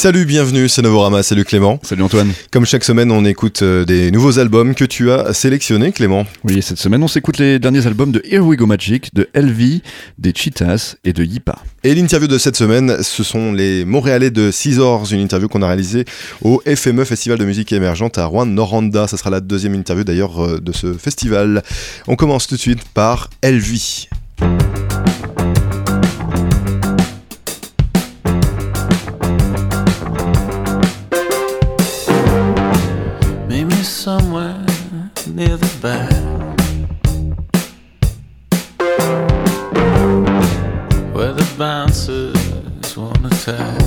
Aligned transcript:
Salut, 0.00 0.24
bienvenue, 0.24 0.66
c'est 0.70 0.80
Novorama, 0.80 1.22
salut 1.22 1.44
Clément. 1.44 1.78
Salut 1.82 2.02
Antoine. 2.02 2.32
Comme 2.50 2.64
chaque 2.64 2.84
semaine, 2.84 3.12
on 3.12 3.22
écoute 3.26 3.60
euh, 3.60 3.84
des 3.84 4.10
nouveaux 4.10 4.38
albums 4.38 4.74
que 4.74 4.86
tu 4.86 5.10
as 5.10 5.34
sélectionnés, 5.34 5.92
Clément. 5.92 6.24
Oui, 6.42 6.62
cette 6.62 6.78
semaine, 6.78 7.02
on 7.02 7.06
s'écoute 7.06 7.36
les 7.36 7.58
derniers 7.58 7.86
albums 7.86 8.10
de 8.10 8.22
Here 8.24 8.40
We 8.40 8.58
Go 8.58 8.64
Magic, 8.64 9.14
de 9.14 9.28
LV, 9.34 9.82
des 10.16 10.32
Cheetahs 10.34 10.96
et 11.04 11.12
de 11.12 11.22
Yipa. 11.22 11.58
Et 11.84 11.94
l'interview 11.94 12.28
de 12.28 12.38
cette 12.38 12.56
semaine, 12.56 13.02
ce 13.02 13.22
sont 13.22 13.52
les 13.52 13.84
Montréalais 13.84 14.30
de 14.30 14.50
Scissors, 14.50 15.12
une 15.12 15.20
interview 15.20 15.48
qu'on 15.48 15.60
a 15.60 15.66
réalisée 15.66 16.06
au 16.40 16.62
FME, 16.64 17.04
Festival 17.04 17.36
de 17.36 17.44
musique 17.44 17.70
émergente 17.70 18.16
à 18.16 18.24
Rouen, 18.24 18.46
Noranda. 18.46 19.06
Ça 19.06 19.18
sera 19.18 19.28
la 19.28 19.40
deuxième 19.40 19.74
interview 19.74 20.04
d'ailleurs 20.04 20.42
euh, 20.42 20.60
de 20.60 20.72
ce 20.72 20.94
festival. 20.94 21.62
On 22.08 22.16
commence 22.16 22.46
tout 22.46 22.54
de 22.54 22.60
suite 22.60 22.84
par 22.94 23.28
LV. 23.42 24.08
bounces 41.60 42.96
wanna 42.96 43.28
tell. 43.44 43.79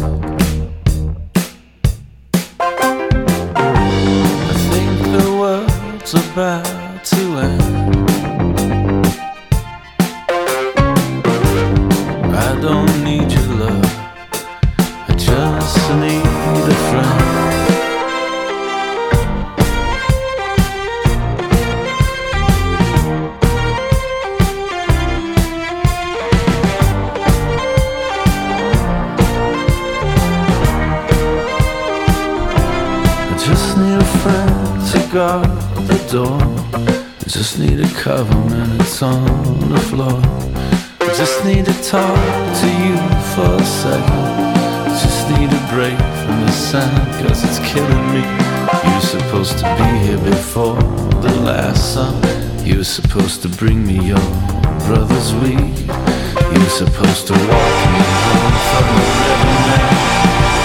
Supposed 56.74 57.28
to 57.28 57.34
walk 57.34 57.78
me 57.94 58.02
home 58.26 58.58
from 58.70 58.86
the 58.96 59.06
river, 59.22 59.54
man. 59.68 59.94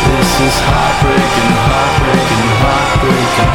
This 0.08 0.32
is 0.48 0.56
heartbreaking, 0.68 1.52
heartbreaking, 1.68 2.46
heartbreaking 2.62 3.52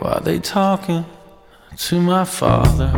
while 0.00 0.20
they 0.20 0.38
talking 0.40 1.04
to 1.76 2.00
my 2.00 2.24
father. 2.24 2.90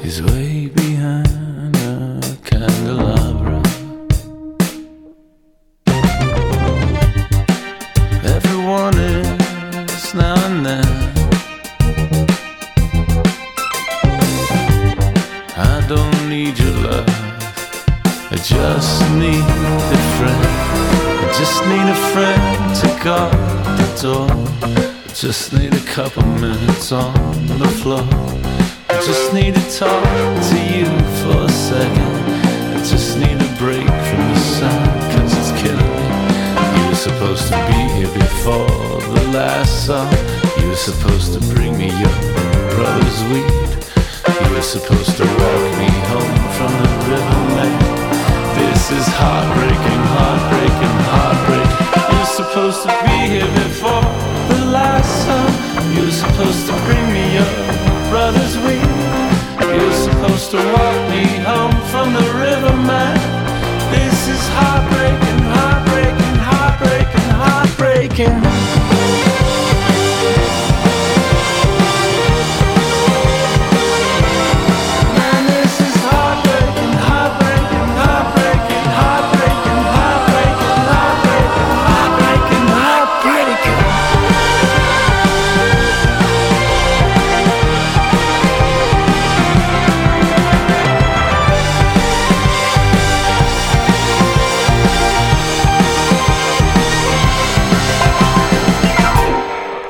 He's 0.00 0.22
way 0.22 0.47
just 25.20 25.52
need 25.52 25.74
a 25.74 25.80
couple 25.80 26.22
minutes 26.38 26.92
on 26.92 27.12
the 27.58 27.66
floor. 27.82 28.06
I 28.88 29.02
just 29.04 29.34
need 29.34 29.52
to 29.56 29.64
talk 29.76 30.04
to 30.50 30.58
you 30.70 30.86
for 31.18 31.42
a 31.42 31.48
second. 31.50 32.14
I 32.70 32.78
just 32.86 33.18
need 33.18 33.34
a 33.34 33.50
break 33.58 33.82
from 33.82 34.22
the 34.30 34.38
sun, 34.38 34.78
cause 35.10 35.34
it's 35.34 35.50
killing 35.60 35.90
me. 35.98 36.06
You 36.78 36.88
were 36.88 36.94
supposed 36.94 37.48
to 37.48 37.58
be 37.66 37.80
here 37.98 38.14
before 38.14 38.70
the 39.18 39.26
last 39.34 39.86
song. 39.86 40.06
You 40.62 40.68
were 40.68 40.76
supposed 40.76 41.32
to 41.34 41.40
bring 41.52 41.76
me 41.76 41.90
your 41.98 42.14
brother's 42.78 43.20
weed. 43.34 43.74
You 44.38 44.54
were 44.54 44.62
supposed 44.62 45.16
to 45.16 45.26
walk 45.26 45.64
me 45.82 45.90
home 46.14 46.38
from 46.54 46.70
the 46.78 46.90
river, 47.10 47.42
man. 47.58 47.74
This 48.54 48.92
is 48.92 49.06
heartbreaking, 49.18 50.02
heartbreaking, 50.14 50.96
heartbreaking. 51.10 52.14
You're 52.14 52.32
supposed 52.38 52.82
to 52.86 52.94
be 53.02 53.34
here 53.34 53.52
before 53.66 54.37
last 54.68 55.10
song. 55.24 55.50
You're 55.94 56.10
supposed 56.10 56.66
to 56.66 56.72
bring 56.84 57.04
me 57.12 57.34
your 57.34 57.52
brother's 58.10 58.56
weed. 58.64 58.88
You're 59.60 59.92
supposed 59.92 60.50
to 60.52 60.56
walk 60.56 60.98
me 61.10 61.24
home 61.48 61.76
from 61.90 62.12
the 62.12 62.26
river, 62.44 62.74
man. 62.76 63.16
This 63.90 64.28
is 64.28 64.42
heartbreaking, 64.58 65.40
heartbreaking, 65.56 66.36
heartbreaking, 66.50 67.30
heartbreaking. 67.42 68.36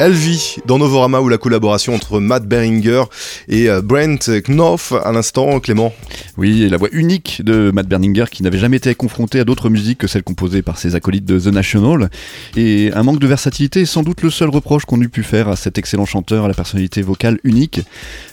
Elvi 0.01 0.59
dans 0.65 0.79
Novorama 0.79 1.21
où 1.21 1.29
la 1.29 1.39
collaboration 1.39 1.93
entre 1.93 2.21
Matt 2.21 2.47
Beringer 2.47 3.03
et 3.49 3.69
euh, 3.69 3.83
Brent 3.83 4.31
Knopf 4.45 4.93
à 4.93 5.11
l'instant, 5.11 5.59
Clément. 5.59 5.93
Oui, 6.37 6.69
la 6.69 6.77
voix 6.77 6.89
unique 6.93 7.43
de 7.45 7.73
Matt 7.73 7.89
Berninger 7.89 8.27
qui 8.31 8.45
n'avait 8.45 8.59
jamais 8.59 8.77
été 8.77 8.95
confronté 8.95 9.41
à 9.41 9.45
d'autres 9.45 9.71
musiques 9.71 9.99
que 9.99 10.07
celles 10.07 10.23
composées 10.23 10.63
par 10.63 10.79
ses 10.79 10.95
acolytes 10.95 11.25
de 11.25 11.41
The 11.41 11.53
National. 11.53 12.11
Et 12.57 12.93
un 12.95 13.03
manque 13.03 13.19
de 13.19 13.27
versatilité 13.27 13.81
est 13.81 13.87
sans 13.87 14.05
doute 14.05 14.23
le 14.23 14.31
seul 14.31 14.51
reproche 14.51 14.85
qu'on 14.85 15.01
eût 15.01 15.09
pu 15.09 15.25
faire 15.25 15.49
à 15.49 15.57
cet 15.57 15.79
excellent 15.79 16.07
chanteur 16.07 16.45
à 16.45 16.49
la 16.49 16.55
personnalité 16.55 17.03
vocale 17.03 17.41
unique. 17.43 17.81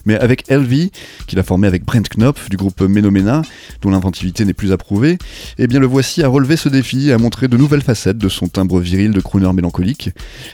Mais 0.05 0.19
avec 0.19 0.43
Elvi, 0.51 0.91
qu'il 1.25 1.39
a 1.39 1.43
formé 1.43 1.67
avec 1.67 1.83
Brent 1.83 2.07
Knopf 2.15 2.47
du 2.47 2.57
groupe 2.57 2.81
Menomena, 2.81 3.41
dont 3.81 3.89
l'inventivité 3.89 4.45
n'est 4.45 4.53
plus 4.53 4.71
approuvée, 4.71 5.17
eh 5.57 5.65
bien 5.65 5.79
le 5.79 5.87
voici 5.87 6.21
à 6.21 6.27
relever 6.27 6.57
ce 6.57 6.69
défi 6.69 7.09
et 7.09 7.13
à 7.13 7.17
montrer 7.17 7.47
de 7.47 7.57
nouvelles 7.57 7.81
facettes 7.81 8.19
de 8.19 8.29
son 8.29 8.49
timbre 8.49 8.79
viril 8.79 9.11
de 9.11 9.19
crooner 9.19 9.51
mélancolique. 9.51 10.11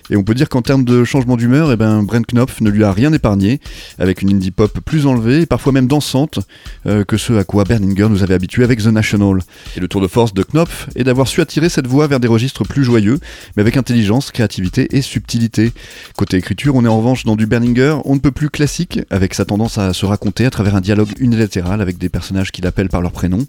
Et 0.10 0.16
on 0.16 0.24
peut 0.24 0.36
dire 0.36 0.48
qu'en 0.48 0.62
termes 0.62 0.86
de 0.86 1.01
changement 1.06 1.38
d'humeur, 1.38 1.72
eh 1.72 1.76
ben 1.76 2.04
Brent 2.04 2.26
Knopf 2.26 2.62
ne 2.62 2.70
lui 2.70 2.84
a 2.84 2.92
rien 2.92 3.14
épargné, 3.14 3.60
avec 4.00 4.22
une 4.22 4.30
indie 4.32 4.52
pop 4.52 4.80
plus 4.80 5.06
enlevée 5.06 5.42
et 5.42 5.46
parfois 5.46 5.72
même 5.72 5.88
dansante 5.88 6.40
euh, 6.86 7.04
que 7.04 7.18
ce 7.18 7.34
à 7.34 7.44
quoi 7.44 7.64
Berninger 7.64 8.08
nous 8.10 8.24
avait 8.24 8.34
habitués 8.34 8.64
avec 8.64 8.82
The 8.82 8.88
National. 8.88 9.40
Et 9.78 9.80
le 9.80 9.88
tour 9.88 10.02
de 10.02 10.08
force 10.08 10.34
de 10.34 10.44
Knopf 10.44 10.90
est 10.96 11.04
d'avoir 11.04 11.28
su 11.28 11.42
attirer 11.42 11.70
cette 11.70 11.88
voix 11.88 12.08
vers 12.08 12.20
des 12.20 12.28
registres 12.28 12.64
plus 12.64 12.84
joyeux, 12.84 13.20
mais 13.56 13.62
avec 13.62 13.78
intelligence, 13.78 14.32
créativité 14.32 14.96
et 14.96 15.02
subtilité. 15.02 15.72
Côté 16.18 16.38
écriture, 16.38 16.76
on 16.76 16.86
est 16.86 16.90
en 16.90 16.98
revanche 16.98 17.26
dans 17.26 17.36
du 17.36 17.46
Berninger, 17.46 17.98
on 18.06 18.16
ne 18.16 18.20
peut 18.20 18.32
plus 18.32 18.50
classique, 18.50 19.00
avec 19.10 19.34
sa 19.34 19.46
tendance 19.46 19.78
à 19.78 19.94
se 19.94 20.06
raconter 20.06 20.46
à 20.46 20.50
travers 20.50 20.76
un 20.76 20.82
dialogue 20.82 21.12
unilatéral 21.20 21.82
avec 21.82 21.98
des 21.98 22.10
personnages 22.10 22.52
qu'il 22.52 22.68
appelle 22.68 22.90
par 22.90 23.02
leur 23.02 23.12
prénom. 23.12 23.46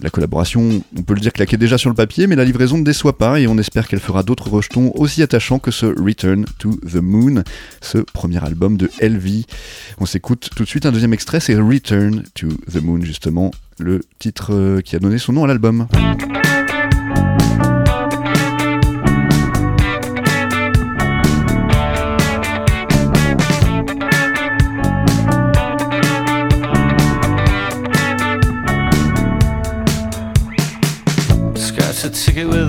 La 0.00 0.10
collaboration, 0.10 0.82
on 0.96 1.02
peut 1.02 1.14
le 1.14 1.20
dire, 1.20 1.32
claquait 1.32 1.58
déjà 1.58 1.76
sur 1.76 1.90
le 1.90 1.94
papier, 1.94 2.26
mais 2.26 2.34
la 2.34 2.44
livraison 2.44 2.78
ne 2.78 2.84
déçoit 2.84 3.18
pas 3.18 3.38
et 3.40 3.46
on 3.46 3.58
espère 3.58 3.86
qu'elle 3.86 4.00
fera 4.00 4.22
d'autres 4.22 4.48
rejetons 4.48 4.90
aussi 4.94 5.22
attachants 5.22 5.58
que 5.58 5.70
ce 5.70 5.86
Return 5.86 6.46
to 6.58 6.76
the 6.90 6.96
Moon, 6.96 7.42
ce 7.80 7.98
premier 7.98 8.42
album 8.42 8.76
de 8.76 8.90
LV. 9.00 9.44
On 9.98 10.06
s'écoute 10.06 10.50
tout 10.56 10.64
de 10.64 10.68
suite 10.68 10.86
un 10.86 10.92
deuxième 10.92 11.12
extrait, 11.12 11.40
c'est 11.40 11.54
Return 11.56 12.22
to 12.34 12.48
the 12.72 12.82
Moon, 12.82 13.02
justement, 13.02 13.50
le 13.78 14.00
titre 14.18 14.54
euh, 14.54 14.80
qui 14.80 14.96
a 14.96 14.98
donné 14.98 15.18
son 15.18 15.34
nom 15.34 15.44
à 15.44 15.46
l'album. 15.46 15.86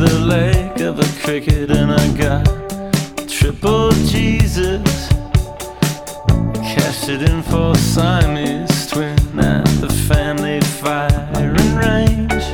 the 0.05 0.19
leg 0.19 0.81
of 0.81 0.99
a 0.99 1.21
cricket 1.23 1.71
and 1.71 1.91
I 1.91 2.05
got 2.17 2.45
triple 3.29 3.91
Jesus. 3.91 5.07
Cashed 6.55 7.09
it 7.09 7.21
in 7.29 7.41
for 7.43 7.73
Siamese 7.75 8.87
twin 8.91 9.17
at 9.39 9.65
the 9.79 9.89
family 10.09 10.59
firing 10.81 11.75
range. 11.75 12.45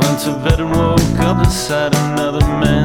Went 0.00 0.18
to 0.26 0.32
bed 0.44 0.60
and 0.60 0.70
woke 0.70 1.18
up 1.28 1.38
beside 1.42 1.94
another 1.94 2.46
man. 2.62 2.77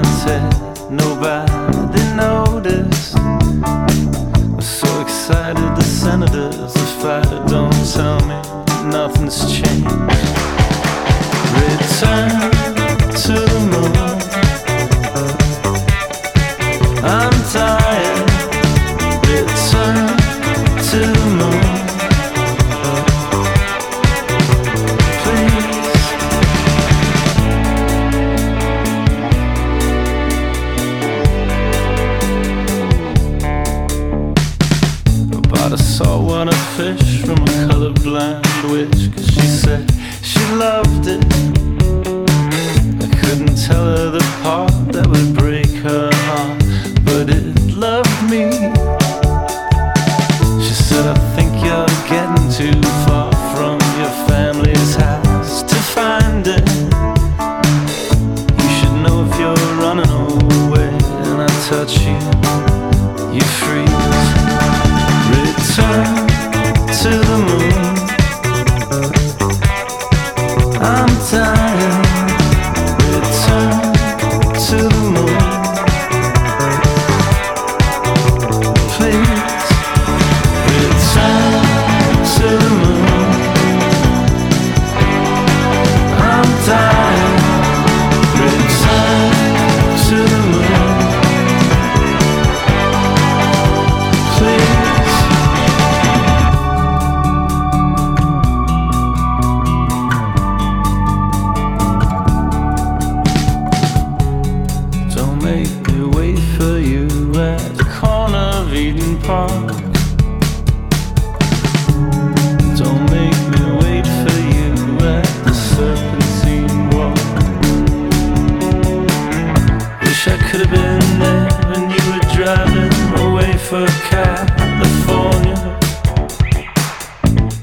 for 123.64 123.86
California. 124.10 125.80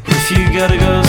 If 0.06 0.30
you 0.30 0.52
gotta 0.58 0.78
go. 0.78 0.99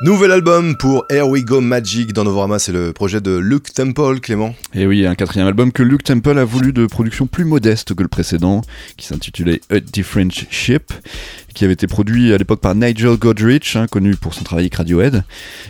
Nouvel 0.00 0.30
album 0.30 0.76
pour 0.76 1.06
Here 1.10 1.26
We 1.26 1.44
Go 1.44 1.60
Magic 1.60 2.12
dans 2.12 2.22
Novorama, 2.22 2.60
c'est 2.60 2.70
le 2.70 2.92
projet 2.92 3.20
de 3.20 3.36
Luke 3.36 3.72
Temple, 3.72 4.20
Clément. 4.20 4.54
Et 4.72 4.86
oui, 4.86 5.04
un 5.04 5.16
quatrième 5.16 5.48
album 5.48 5.72
que 5.72 5.82
Luke 5.82 6.04
Temple 6.04 6.38
a 6.38 6.44
voulu 6.44 6.72
de 6.72 6.86
production 6.86 7.26
plus 7.26 7.44
modeste 7.44 7.94
que 7.94 8.02
le 8.04 8.08
précédent, 8.08 8.60
qui 8.96 9.06
s'intitulait 9.06 9.60
A 9.70 9.80
Different 9.80 10.30
Ship, 10.50 10.92
qui 11.58 11.64
avait 11.64 11.74
été 11.74 11.88
produit 11.88 12.32
à 12.32 12.38
l'époque 12.38 12.60
par 12.60 12.76
Nigel 12.76 13.16
Godrich, 13.16 13.74
hein, 13.74 13.88
connu 13.88 14.14
pour 14.14 14.32
son 14.32 14.44
travail 14.44 14.66
avec 14.66 14.76
Radiohead. 14.76 15.24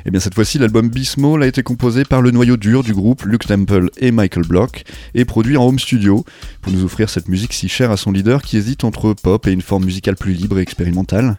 Et 0.05 0.11
bien 0.11 0.21
cette 0.21 0.35
fois-ci, 0.35 0.59
l'album 0.59 0.91
Be 0.91 0.99
Small 0.99 1.43
a 1.43 1.47
été 1.47 1.63
composé 1.63 2.05
par 2.05 2.21
le 2.21 2.31
noyau 2.31 2.59
dur 2.59 2.83
du 2.83 2.93
groupe 2.93 3.23
Luke 3.23 3.47
Temple 3.47 3.89
et 3.97 4.11
Michael 4.11 4.47
Block, 4.47 4.85
et 5.15 5.25
produit 5.25 5.57
en 5.57 5.67
home 5.67 5.79
studio, 5.79 6.27
pour 6.61 6.75
nous 6.75 6.85
offrir 6.85 7.09
cette 7.09 7.29
musique 7.29 7.55
si 7.55 7.71
chère 7.71 7.91
à 7.91 7.97
son 7.97 8.13
leader 8.13 8.43
qui 8.43 8.59
hésite 8.59 8.85
entre 8.85 9.15
pop 9.15 9.47
et 9.47 9.51
une 9.51 9.63
forme 9.63 9.87
musicale 9.87 10.17
plus 10.17 10.35
libre 10.35 10.59
et 10.59 10.63
expérimentale. 10.63 11.39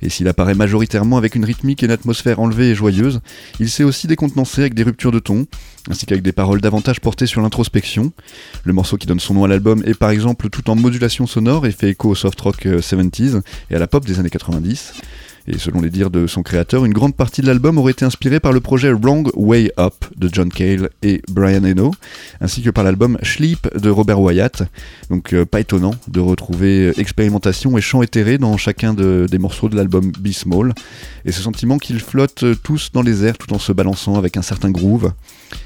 Et 0.00 0.10
s'il 0.10 0.28
apparaît 0.28 0.54
majoritairement 0.54 1.16
avec 1.16 1.34
une 1.34 1.44
rythmique 1.44 1.82
et 1.82 1.86
une 1.86 1.92
atmosphère 1.92 2.38
enlevée 2.38 2.70
et 2.70 2.76
joyeuse, 2.76 3.18
il 3.58 3.68
sait 3.68 3.82
aussi 3.82 4.06
décontenancer 4.06 4.60
avec 4.60 4.74
des 4.74 4.84
ruptures 4.84 5.10
de 5.10 5.18
ton, 5.18 5.48
ainsi 5.90 6.06
qu'avec 6.06 6.22
des 6.22 6.32
paroles 6.32 6.60
davantage 6.60 7.00
portées 7.00 7.26
sur 7.26 7.40
l'introspection. 7.40 8.12
Le 8.64 8.72
morceau 8.72 8.96
qui 8.96 9.06
donne 9.06 9.20
son 9.20 9.34
nom 9.34 9.44
à 9.44 9.48
l'album 9.48 9.82
est 9.86 9.94
par 9.94 10.10
exemple 10.10 10.48
tout 10.50 10.68
en 10.70 10.74
modulation 10.76 11.26
sonore 11.26 11.66
et 11.66 11.72
fait 11.72 11.90
écho 11.90 12.10
au 12.10 12.14
soft 12.14 12.40
rock 12.40 12.66
euh, 12.66 12.80
70s 12.80 13.40
et 13.70 13.74
à 13.74 13.78
la 13.78 13.86
pop 13.86 14.04
des 14.04 14.18
années 14.20 14.30
90. 14.30 14.92
Et 15.50 15.56
selon 15.56 15.80
les 15.80 15.88
dires 15.88 16.10
de 16.10 16.26
son 16.26 16.42
créateur, 16.42 16.84
une 16.84 16.92
grande 16.92 17.14
partie 17.16 17.40
de 17.40 17.46
l'album 17.46 17.78
aurait 17.78 17.92
été 17.92 18.04
inspirée 18.04 18.38
par 18.38 18.52
le 18.52 18.60
projet 18.60 18.92
Wrong 18.92 19.30
Way 19.34 19.72
Up 19.78 19.94
de 20.14 20.28
John 20.30 20.50
Cale 20.50 20.90
et 21.00 21.22
Brian 21.30 21.64
Eno, 21.64 21.94
ainsi 22.42 22.60
que 22.60 22.68
par 22.68 22.84
l'album 22.84 23.16
Sleep 23.22 23.66
de 23.74 23.88
Robert 23.88 24.20
Wyatt. 24.20 24.64
Donc 25.08 25.32
euh, 25.32 25.46
pas 25.46 25.60
étonnant 25.60 25.94
de 26.06 26.20
retrouver 26.20 26.88
euh, 26.88 27.00
expérimentation 27.00 27.78
et 27.78 27.80
chant 27.80 28.02
éthéré 28.02 28.36
dans 28.36 28.58
chacun 28.58 28.92
de- 28.92 29.26
des 29.30 29.38
morceaux 29.38 29.70
de 29.70 29.76
l'album 29.76 30.12
Be 30.20 30.32
Small, 30.32 30.74
et 31.24 31.32
ce 31.32 31.40
sentiment 31.40 31.78
qu'ils 31.78 32.00
flottent 32.00 32.42
euh, 32.42 32.54
tous 32.62 32.90
dans 32.92 33.00
les 33.02 33.24
airs 33.24 33.38
tout 33.38 33.54
en 33.54 33.58
se 33.58 33.72
balançant 33.72 34.16
avec 34.16 34.36
un 34.36 34.42
certain 34.42 34.70
groove. 34.70 35.12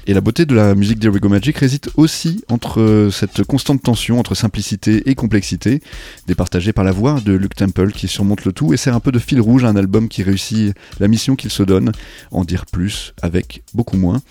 Et 0.05 0.13
la 0.13 0.21
beauté 0.21 0.45
de 0.45 0.53
la 0.53 0.75
musique 0.75 0.99
d'Erigo 0.99 1.29
Magic 1.29 1.57
réside 1.57 1.87
aussi 1.95 2.43
entre 2.49 2.81
euh, 2.81 3.09
cette 3.09 3.43
constante 3.43 3.81
tension 3.81 4.19
entre 4.19 4.35
simplicité 4.35 5.09
et 5.09 5.15
complexité, 5.15 5.81
départagée 6.27 6.73
par 6.73 6.83
la 6.83 6.91
voix 6.91 7.21
de 7.21 7.33
Luke 7.33 7.55
Temple 7.55 7.91
qui 7.91 8.07
surmonte 8.07 8.45
le 8.45 8.51
tout 8.51 8.73
et 8.73 8.77
sert 8.77 8.95
un 8.95 8.99
peu 8.99 9.11
de 9.11 9.19
fil 9.19 9.39
rouge 9.39 9.63
à 9.63 9.69
un 9.69 9.75
album 9.75 10.09
qui 10.09 10.23
réussit 10.23 10.73
la 10.99 11.07
mission 11.07 11.35
qu'il 11.35 11.51
se 11.51 11.63
donne, 11.63 11.91
en 12.31 12.43
dire 12.43 12.65
plus 12.65 13.13
avec 13.21 13.63
beaucoup 13.73 13.97
moins. 13.97 14.21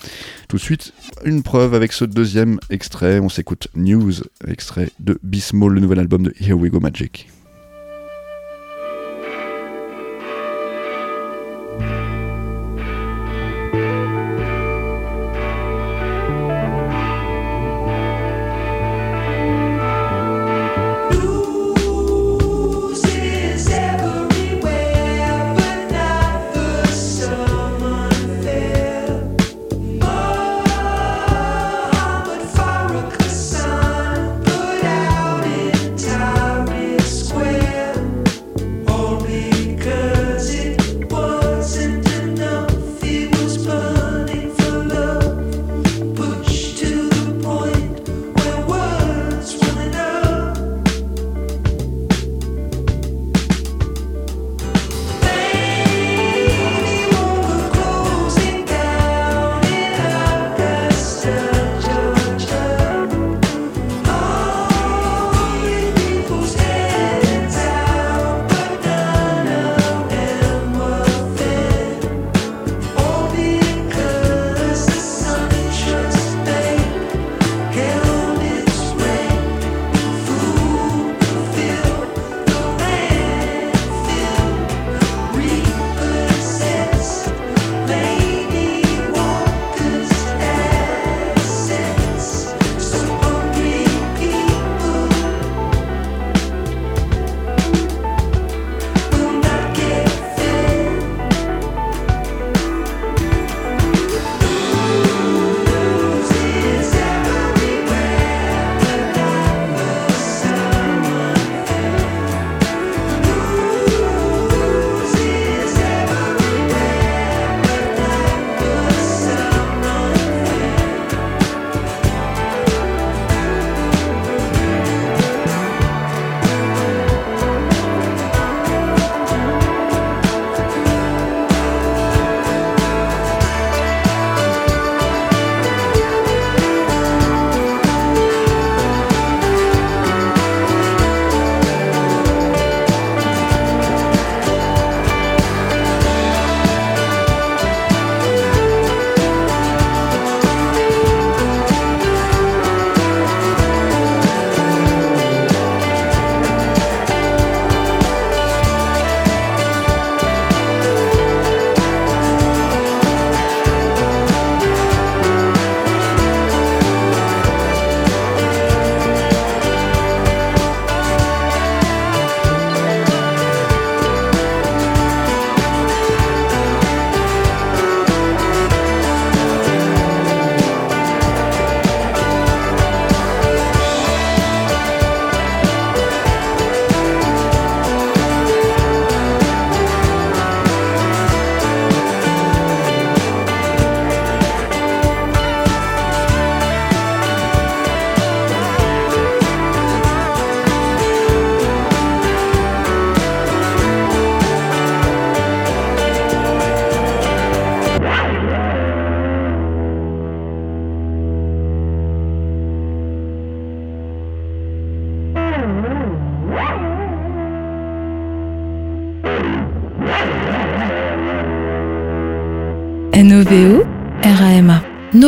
Tout 0.48 0.56
de 0.56 0.62
suite, 0.62 0.92
une 1.24 1.42
preuve 1.42 1.74
avec 1.74 1.92
ce 1.92 2.04
deuxième 2.04 2.58
extrait, 2.70 3.18
on 3.20 3.28
s'écoute 3.28 3.68
News, 3.74 4.12
extrait 4.46 4.90
de 5.00 5.18
Be 5.22 5.36
Small, 5.36 5.72
le 5.72 5.80
nouvel 5.80 5.98
album 5.98 6.22
de 6.22 6.34
Here 6.40 6.54
We 6.54 6.70
Go 6.70 6.80
Magic. 6.80 7.28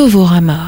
Novorama 0.05 0.64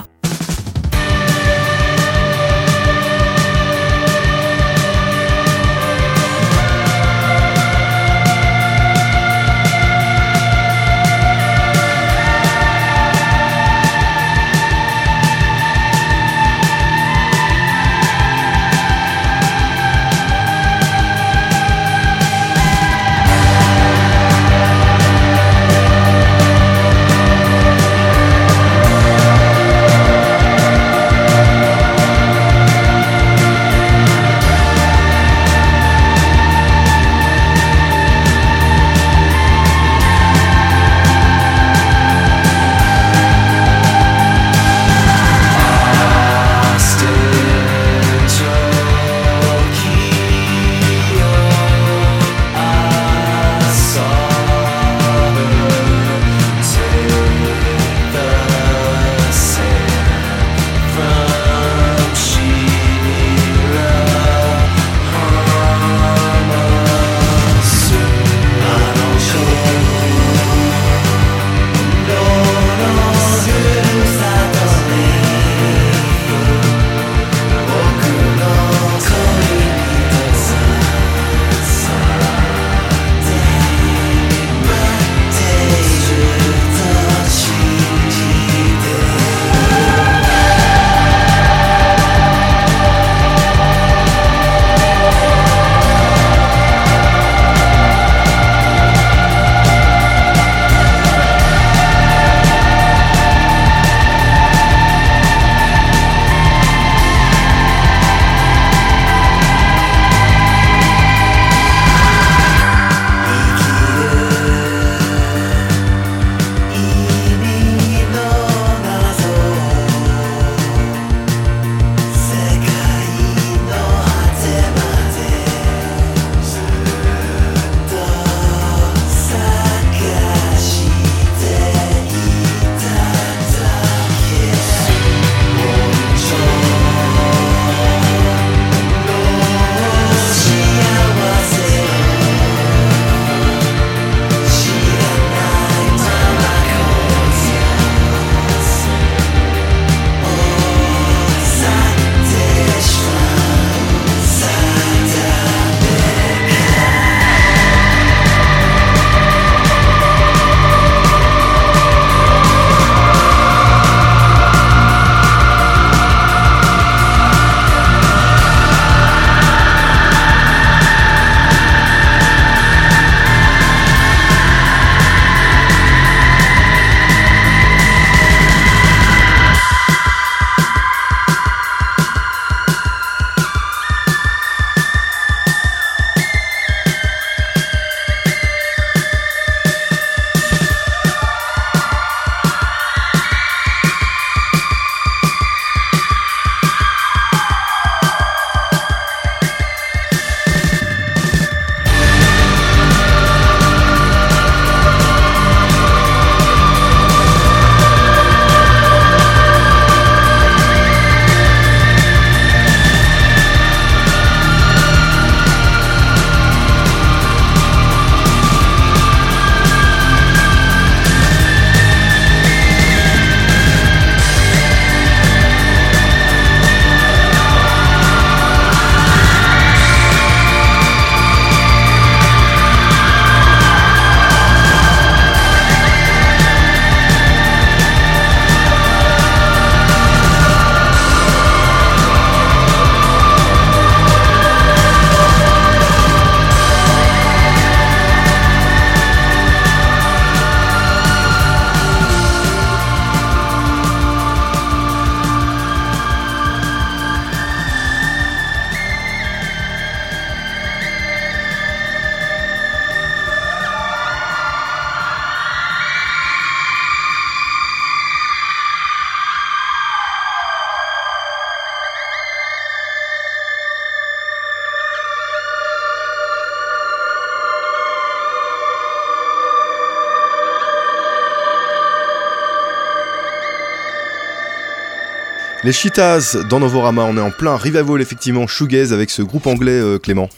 Les 285.68 285.74
Cheetahs 285.74 286.48
dans 286.50 286.62
Novorama, 286.62 287.04
on 287.04 287.18
est 287.18 287.20
en 287.20 287.30
plein 287.30 287.58
revival 287.58 288.00
effectivement 288.00 288.48
shoegaze 288.48 288.94
avec 288.94 289.10
ce 289.10 289.22
groupe 289.22 289.48
anglais 289.48 289.74
euh, 289.74 290.00
Clément. 290.00 290.30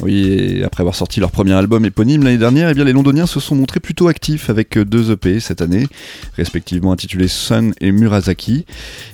Oui, 0.00 0.26
et 0.26 0.64
après 0.64 0.80
avoir 0.80 0.96
sorti 0.96 1.20
leur 1.20 1.30
premier 1.30 1.52
album 1.52 1.84
éponyme 1.84 2.24
l'année 2.24 2.38
dernière, 2.38 2.68
eh 2.68 2.74
bien 2.74 2.82
les 2.82 2.92
Londoniens 2.92 3.26
se 3.26 3.38
sont 3.38 3.54
montrés 3.54 3.78
plutôt 3.78 4.08
actifs 4.08 4.50
avec 4.50 4.76
euh, 4.76 4.84
deux 4.84 5.12
EP 5.12 5.38
cette 5.38 5.62
année, 5.62 5.86
respectivement 6.36 6.90
intitulés 6.90 7.28
Sun 7.28 7.72
et 7.80 7.92
Murasaki. 7.92 8.66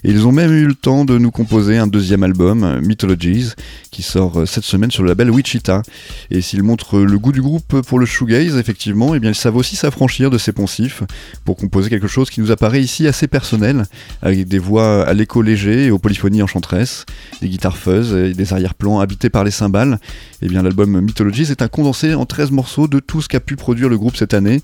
Et 0.04 0.10
ils 0.10 0.26
ont 0.26 0.32
même 0.32 0.50
eu 0.52 0.66
le 0.66 0.74
temps 0.74 1.04
de 1.04 1.18
nous 1.18 1.30
composer 1.30 1.76
un 1.76 1.86
deuxième 1.86 2.22
album, 2.22 2.64
euh, 2.64 2.80
Mythologies, 2.80 3.50
qui 3.90 4.02
sort 4.02 4.48
cette 4.48 4.64
semaine 4.64 4.90
sur 4.90 5.02
le 5.02 5.10
label 5.10 5.30
Wichita. 5.30 5.82
Et 6.30 6.40
s'ils 6.40 6.62
montrent 6.62 6.98
le 6.98 7.18
goût 7.18 7.32
du 7.32 7.42
groupe 7.42 7.82
pour 7.82 7.98
le 7.98 8.06
shoegaze, 8.06 8.56
effectivement, 8.56 9.14
eh 9.14 9.20
bien 9.20 9.30
ils 9.30 9.36
savent 9.36 9.56
aussi 9.56 9.76
s'affranchir 9.76 10.30
de 10.30 10.38
ces 10.38 10.52
poncifs 10.52 11.02
pour 11.44 11.56
composer 11.56 11.90
quelque 11.90 12.08
chose 12.08 12.30
qui 12.30 12.40
nous 12.40 12.52
apparaît 12.52 12.80
ici 12.80 13.06
assez 13.06 13.26
personnel, 13.26 13.84
avec 14.22 14.48
des 14.48 14.58
voix 14.58 15.06
à 15.06 15.12
l'écho 15.12 15.42
et 15.66 15.90
aux 15.90 15.98
polyphonies 15.98 16.42
enchanteresses, 16.42 17.06
des 17.40 17.48
guitares 17.48 17.76
fuzz 17.76 18.14
et 18.14 18.32
des 18.32 18.52
arrière-plans 18.52 19.00
habités 19.00 19.30
par 19.30 19.44
les 19.44 19.50
cymbales. 19.50 19.98
Eh 20.42 20.48
bien 20.48 20.62
l'album 20.62 21.00
Mythologies 21.00 21.50
est 21.50 21.62
un 21.62 21.68
condensé 21.68 22.14
en 22.14 22.26
13 22.26 22.50
morceaux 22.50 22.88
de 22.88 22.98
tout 22.98 23.22
ce 23.22 23.28
qu'a 23.28 23.40
pu 23.40 23.56
produire 23.56 23.88
le 23.88 23.98
groupe 23.98 24.16
cette 24.16 24.34
année 24.34 24.60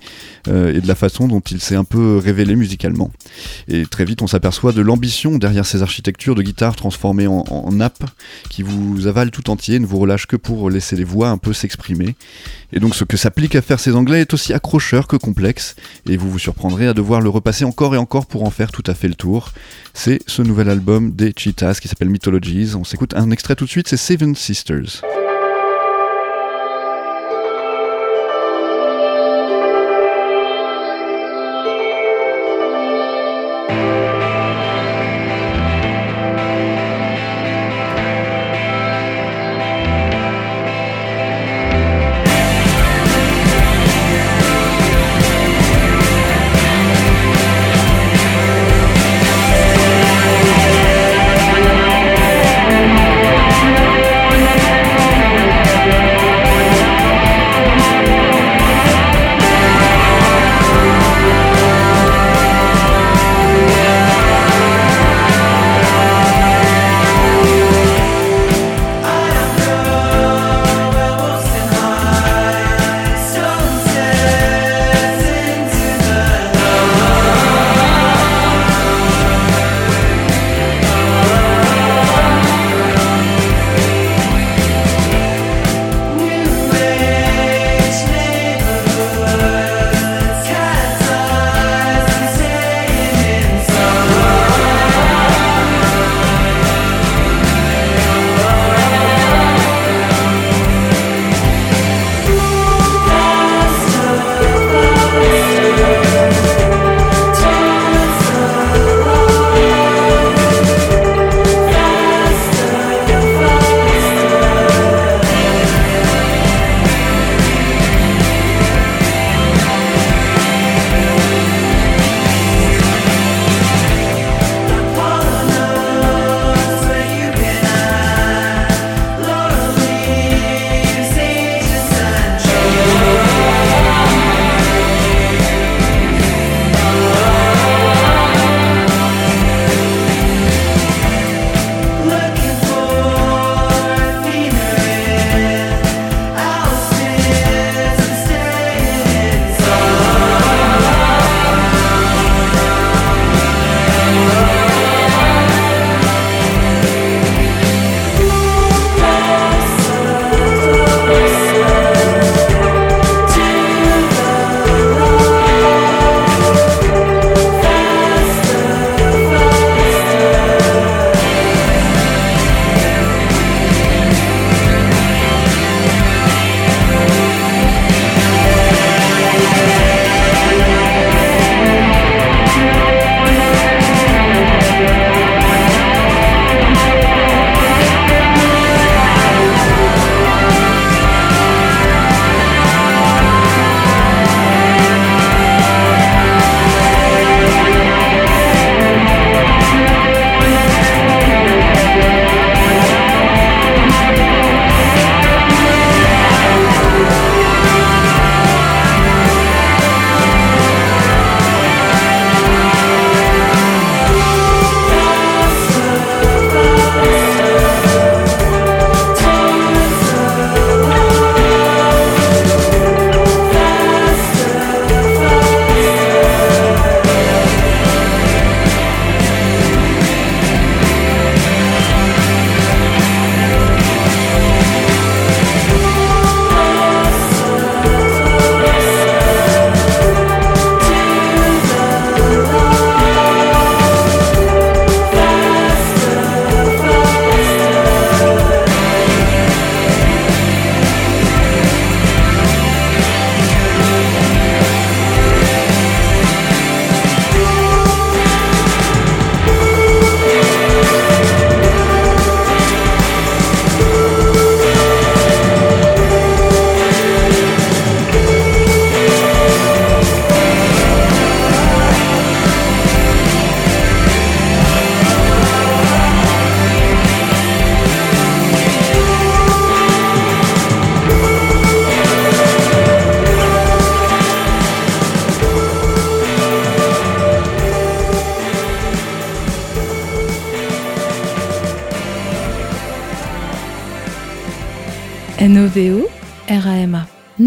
euh, 0.47 0.73
et 0.73 0.81
de 0.81 0.87
la 0.87 0.95
façon 0.95 1.27
dont 1.27 1.39
il 1.39 1.61
s'est 1.61 1.75
un 1.75 1.83
peu 1.83 2.17
révélé 2.17 2.55
musicalement. 2.55 3.11
Et 3.67 3.85
très 3.85 4.05
vite 4.05 4.21
on 4.21 4.27
s'aperçoit 4.27 4.71
de 4.71 4.81
l'ambition 4.81 5.37
derrière 5.37 5.65
ces 5.65 5.81
architectures 5.81 6.35
de 6.35 6.41
guitare 6.41 6.75
transformées 6.75 7.27
en, 7.27 7.43
en 7.49 7.71
nappes 7.71 8.05
qui 8.49 8.63
vous 8.63 9.07
avalent 9.07 9.31
tout 9.31 9.49
entier, 9.49 9.79
ne 9.79 9.85
vous 9.85 9.99
relâchent 9.99 10.27
que 10.27 10.35
pour 10.35 10.69
laisser 10.69 10.95
les 10.95 11.03
voix 11.03 11.29
un 11.29 11.37
peu 11.37 11.53
s'exprimer. 11.53 12.15
Et 12.73 12.79
donc 12.79 12.95
ce 12.95 13.03
que 13.03 13.15
s'applique 13.17 13.55
à 13.55 13.61
faire 13.61 13.79
ces 13.79 13.95
anglais 13.95 14.21
est 14.21 14.33
aussi 14.33 14.53
accrocheur 14.53 15.07
que 15.07 15.15
complexe, 15.15 15.75
et 16.07 16.17
vous 16.17 16.29
vous 16.29 16.39
surprendrez 16.39 16.87
à 16.87 16.93
devoir 16.93 17.21
le 17.21 17.29
repasser 17.29 17.65
encore 17.65 17.95
et 17.95 17.97
encore 17.97 18.25
pour 18.25 18.43
en 18.43 18.49
faire 18.49 18.71
tout 18.71 18.83
à 18.87 18.93
fait 18.93 19.07
le 19.07 19.15
tour. 19.15 19.53
C'est 19.93 20.19
ce 20.27 20.41
nouvel 20.41 20.69
album 20.69 20.76
des 20.79 21.33
Cheetahs 21.35 21.79
qui 21.81 21.87
s'appelle 21.87 22.09
Mythologies. 22.09 22.75
On 22.75 22.83
s'écoute 22.83 23.13
un 23.15 23.31
extrait 23.31 23.55
tout 23.55 23.65
de 23.65 23.69
suite, 23.69 23.87
c'est 23.87 23.97
Seven 23.97 24.35
Sisters. 24.35 25.01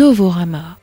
Novorama. 0.01 0.80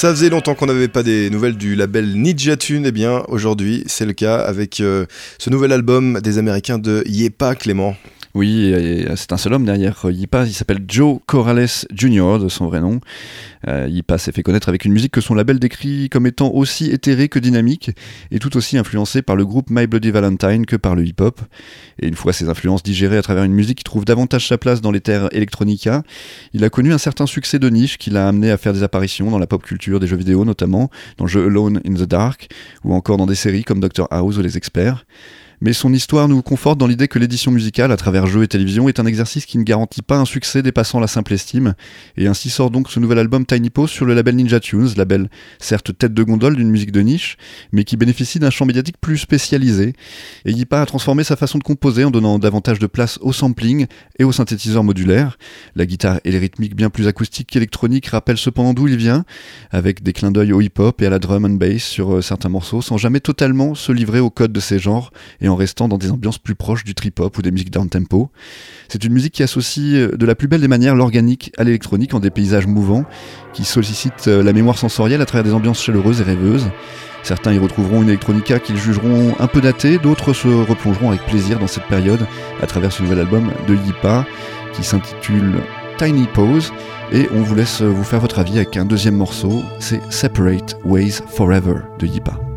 Ça 0.00 0.08
faisait 0.08 0.30
longtemps 0.30 0.54
qu'on 0.54 0.64
n'avait 0.64 0.88
pas 0.88 1.02
des 1.02 1.28
nouvelles 1.28 1.58
du 1.58 1.74
label 1.74 2.14
Ninja 2.14 2.56
Tune, 2.56 2.86
et 2.86 2.90
bien 2.90 3.22
aujourd'hui 3.28 3.84
c'est 3.86 4.06
le 4.06 4.14
cas 4.14 4.38
avec 4.38 4.80
euh, 4.80 5.04
ce 5.36 5.50
nouvel 5.50 5.72
album 5.72 6.20
des 6.22 6.38
Américains 6.38 6.78
de 6.78 7.04
Yepa 7.06 7.54
Clément. 7.54 7.94
Oui, 8.34 8.66
et 8.66 9.06
c'est 9.16 9.32
un 9.32 9.36
seul 9.36 9.54
homme 9.54 9.64
derrière 9.64 10.04
euh, 10.04 10.12
Yipa, 10.12 10.44
il 10.46 10.52
s'appelle 10.52 10.84
Joe 10.86 11.18
Corrales 11.26 11.66
Jr. 11.92 12.38
de 12.40 12.48
son 12.48 12.66
vrai 12.66 12.80
nom. 12.80 13.00
Euh, 13.66 13.88
s'est 14.18 14.30
fait 14.30 14.44
connaître 14.44 14.68
avec 14.68 14.84
une 14.84 14.92
musique 14.92 15.12
que 15.12 15.20
son 15.20 15.34
label 15.34 15.58
décrit 15.58 16.08
comme 16.08 16.26
étant 16.26 16.50
aussi 16.52 16.90
éthérée 16.90 17.28
que 17.28 17.40
dynamique 17.40 17.90
et 18.30 18.38
tout 18.38 18.56
aussi 18.56 18.78
influencée 18.78 19.22
par 19.22 19.34
le 19.34 19.44
groupe 19.44 19.66
My 19.68 19.88
Bloody 19.88 20.12
Valentine 20.12 20.64
que 20.64 20.76
par 20.76 20.94
le 20.94 21.04
hip-hop. 21.04 21.40
Et 22.00 22.06
une 22.06 22.14
fois 22.14 22.32
ces 22.32 22.48
influences 22.48 22.84
digérées 22.84 23.16
à 23.16 23.22
travers 23.22 23.42
une 23.42 23.52
musique 23.52 23.78
qui 23.78 23.84
trouve 23.84 24.04
davantage 24.04 24.46
sa 24.46 24.58
place 24.58 24.80
dans 24.80 24.92
les 24.92 25.00
terres 25.00 25.28
electronica, 25.32 26.04
il 26.52 26.62
a 26.62 26.70
connu 26.70 26.92
un 26.92 26.98
certain 26.98 27.26
succès 27.26 27.58
de 27.58 27.68
niche 27.68 27.98
qui 27.98 28.10
l'a 28.10 28.28
amené 28.28 28.52
à 28.52 28.56
faire 28.56 28.72
des 28.72 28.84
apparitions 28.84 29.30
dans 29.30 29.38
la 29.38 29.48
pop 29.48 29.62
culture 29.62 29.98
des 29.98 30.06
jeux 30.06 30.16
vidéo 30.16 30.44
notamment, 30.44 30.88
dans 31.18 31.24
le 31.24 31.30
jeu 31.30 31.46
Alone 31.46 31.80
in 31.84 31.94
the 31.94 32.08
Dark 32.08 32.48
ou 32.84 32.94
encore 32.94 33.16
dans 33.16 33.26
des 33.26 33.34
séries 33.34 33.64
comme 33.64 33.80
Doctor 33.80 34.06
House 34.12 34.38
ou 34.38 34.42
Les 34.42 34.56
Experts. 34.56 35.04
Mais 35.62 35.74
son 35.74 35.92
histoire 35.92 36.26
nous 36.26 36.40
conforte 36.40 36.78
dans 36.78 36.86
l'idée 36.86 37.06
que 37.06 37.18
l'édition 37.18 37.50
musicale, 37.50 37.92
à 37.92 37.98
travers 37.98 38.26
jeux 38.26 38.42
et 38.42 38.48
télévision, 38.48 38.88
est 38.88 38.98
un 38.98 39.04
exercice 39.04 39.44
qui 39.44 39.58
ne 39.58 39.62
garantit 39.62 40.00
pas 40.00 40.16
un 40.16 40.24
succès 40.24 40.62
dépassant 40.62 41.00
la 41.00 41.06
simple 41.06 41.34
estime. 41.34 41.74
Et 42.16 42.28
ainsi 42.28 42.48
sort 42.48 42.70
donc 42.70 42.90
ce 42.90 42.98
nouvel 42.98 43.18
album 43.18 43.44
Tiny 43.44 43.68
Pose 43.68 43.90
sur 43.90 44.06
le 44.06 44.14
label 44.14 44.36
Ninja 44.36 44.58
Tunes, 44.58 44.88
label 44.96 45.28
certes 45.58 45.96
tête 45.98 46.14
de 46.14 46.22
gondole 46.22 46.56
d'une 46.56 46.70
musique 46.70 46.92
de 46.92 47.00
niche, 47.00 47.36
mais 47.72 47.84
qui 47.84 47.98
bénéficie 47.98 48.38
d'un 48.38 48.48
champ 48.48 48.64
médiatique 48.64 48.96
plus 49.02 49.18
spécialisé. 49.18 49.92
Et 50.46 50.52
Yipa 50.52 50.80
a 50.80 50.86
transformé 50.86 51.24
sa 51.24 51.36
façon 51.36 51.58
de 51.58 51.62
composer 51.62 52.04
en 52.04 52.10
donnant 52.10 52.38
davantage 52.38 52.78
de 52.78 52.86
place 52.86 53.18
au 53.20 53.34
sampling 53.34 53.86
et 54.18 54.24
au 54.24 54.32
synthétiseur 54.32 54.82
modulaire. 54.82 55.36
La 55.76 55.84
guitare 55.84 56.20
et 56.24 56.30
les 56.30 56.38
rythmiques 56.38 56.74
bien 56.74 56.88
plus 56.88 57.06
acoustiques 57.06 57.48
qu'électroniques 57.48 58.06
rappellent 58.06 58.38
cependant 58.38 58.72
d'où 58.72 58.88
il 58.88 58.96
vient, 58.96 59.26
avec 59.70 60.02
des 60.02 60.14
clins 60.14 60.30
d'œil 60.30 60.54
au 60.54 60.62
hip-hop 60.62 61.02
et 61.02 61.06
à 61.06 61.10
la 61.10 61.18
drum 61.18 61.44
and 61.44 61.50
bass 61.50 61.82
sur 61.82 62.14
euh, 62.14 62.22
certains 62.22 62.48
morceaux, 62.48 62.80
sans 62.80 62.96
jamais 62.96 63.20
totalement 63.20 63.74
se 63.74 63.92
livrer 63.92 64.20
au 64.20 64.30
code 64.30 64.52
de 64.52 64.60
ces 64.60 64.78
genres 64.78 65.12
en 65.50 65.56
restant 65.56 65.88
dans 65.88 65.98
des 65.98 66.10
ambiances 66.10 66.38
plus 66.38 66.54
proches 66.54 66.84
du 66.84 66.94
trip-hop 66.94 67.36
ou 67.36 67.42
des 67.42 67.50
musiques 67.50 67.70
down-tempo. 67.70 68.30
C'est 68.88 69.04
une 69.04 69.12
musique 69.12 69.34
qui 69.34 69.42
associe 69.42 69.94
euh, 69.94 70.16
de 70.16 70.26
la 70.26 70.34
plus 70.34 70.48
belle 70.48 70.60
des 70.60 70.68
manières 70.68 70.94
l'organique 70.94 71.52
à 71.58 71.64
l'électronique 71.64 72.14
en 72.14 72.20
des 72.20 72.30
paysages 72.30 72.66
mouvants, 72.66 73.04
qui 73.52 73.64
sollicitent 73.64 74.28
euh, 74.28 74.42
la 74.42 74.52
mémoire 74.52 74.78
sensorielle 74.78 75.20
à 75.20 75.26
travers 75.26 75.44
des 75.44 75.52
ambiances 75.52 75.82
chaleureuses 75.82 76.20
et 76.20 76.24
rêveuses. 76.24 76.70
Certains 77.22 77.52
y 77.52 77.58
retrouveront 77.58 78.02
une 78.02 78.08
électronica 78.08 78.58
qu'ils 78.58 78.78
jugeront 78.78 79.34
un 79.38 79.46
peu 79.46 79.60
datée, 79.60 79.98
d'autres 79.98 80.32
se 80.32 80.48
replongeront 80.48 81.10
avec 81.10 81.24
plaisir 81.26 81.58
dans 81.58 81.66
cette 81.66 81.84
période 81.84 82.26
à 82.62 82.66
travers 82.66 82.92
ce 82.92 83.02
nouvel 83.02 83.20
album 83.20 83.52
de 83.68 83.74
Yipa 83.74 84.26
qui 84.72 84.82
s'intitule 84.82 85.56
Tiny 85.98 86.26
Pose 86.32 86.72
et 87.12 87.28
on 87.34 87.42
vous 87.42 87.54
laisse 87.54 87.82
vous 87.82 88.04
faire 88.04 88.20
votre 88.20 88.38
avis 88.38 88.56
avec 88.56 88.76
un 88.76 88.86
deuxième 88.86 89.16
morceau, 89.16 89.62
c'est 89.80 90.00
Separate 90.10 90.76
Ways 90.84 91.20
Forever 91.28 91.80
de 91.98 92.06
Yipa. 92.06 92.49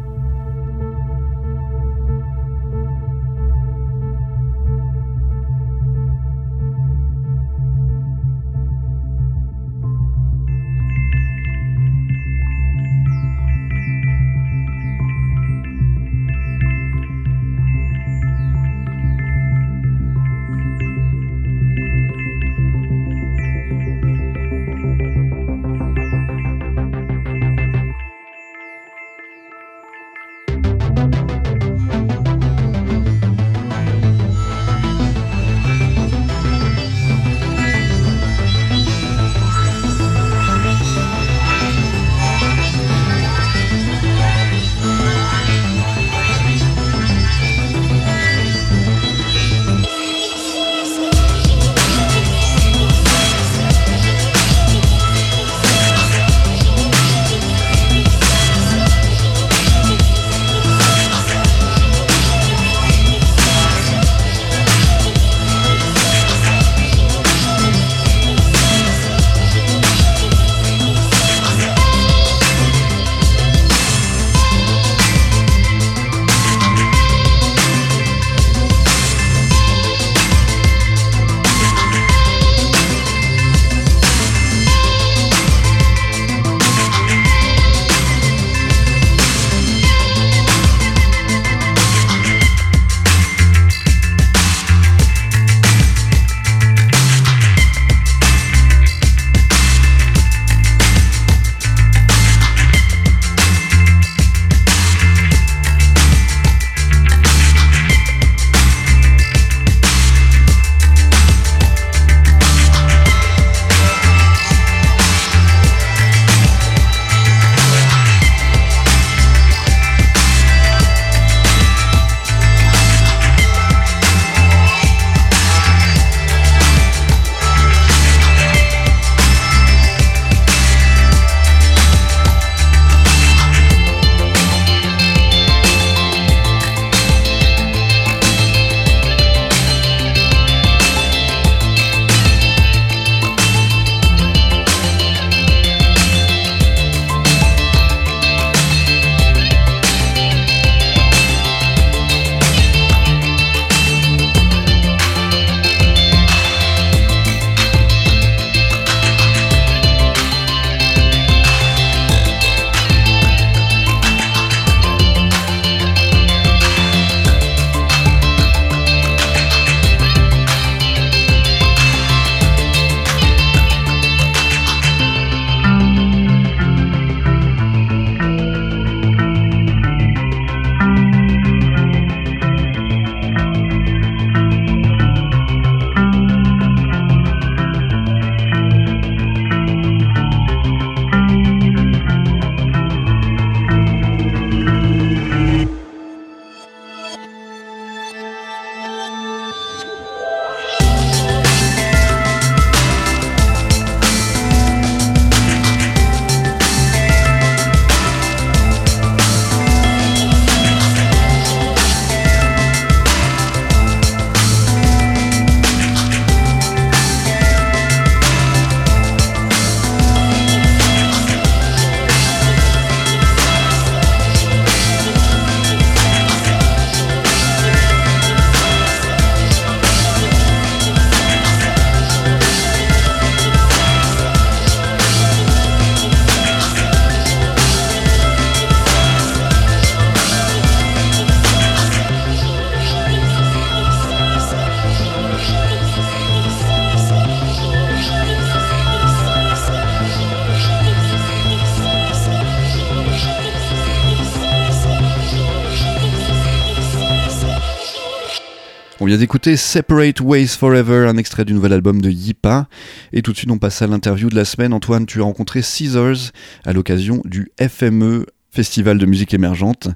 D'écouter 259.24 259.56
Separate 259.56 260.20
Ways 260.20 260.50
Forever, 260.50 261.08
un 261.08 261.16
extrait 261.16 261.46
du 261.46 261.54
nouvel 261.54 261.72
album 261.72 262.02
de 262.02 262.10
Yipa. 262.10 262.68
Et 263.14 263.22
tout 263.22 263.32
de 263.32 263.38
suite, 263.38 263.52
on 263.52 263.58
passe 263.58 263.82
à 263.82 263.88
l'interview 263.88 264.30
de 264.30 264.36
la 264.36 264.44
semaine. 264.44 264.74
Antoine, 264.74 265.06
tu 265.06 265.22
as 265.22 265.24
rencontré 265.24 265.62
Caesars 265.62 266.34
à 266.66 266.74
l'occasion 266.74 267.22
du 267.24 267.50
FME, 267.58 268.26
Festival 268.58 269.00
de 269.00 269.06
musique 269.08 269.34
émergente. 269.34 269.88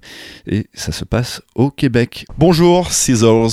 Et 0.48 0.66
ça 0.74 0.92
se 0.92 1.06
passe 1.06 1.42
au 1.54 1.70
Québec. 1.70 2.26
Bonjour, 2.40 2.92
Scissors. 2.92 3.52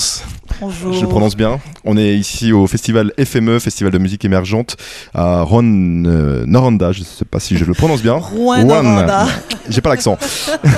Bonjour. 0.59 0.93
Je 0.93 1.01
le 1.01 1.07
prononce 1.07 1.35
bien. 1.35 1.59
On 1.83 1.95
est 1.95 2.15
ici 2.15 2.51
au 2.51 2.65
festival 2.65 3.11
FME, 3.23 3.59
Festival 3.59 3.91
de 3.91 3.97
musique 3.99 4.25
émergente, 4.25 4.77
à 5.13 5.43
Ron 5.43 5.63
euh, 6.05 6.43
Noranda. 6.47 6.91
Je 6.91 7.01
ne 7.01 7.05
sais 7.05 7.25
pas 7.25 7.39
si 7.39 7.55
je 7.57 7.65
le 7.65 7.73
prononce 7.73 8.01
bien. 8.01 8.13
Rouen. 8.13 8.63
J'ai 9.69 9.81
pas 9.81 9.89
l'accent. 9.91 10.17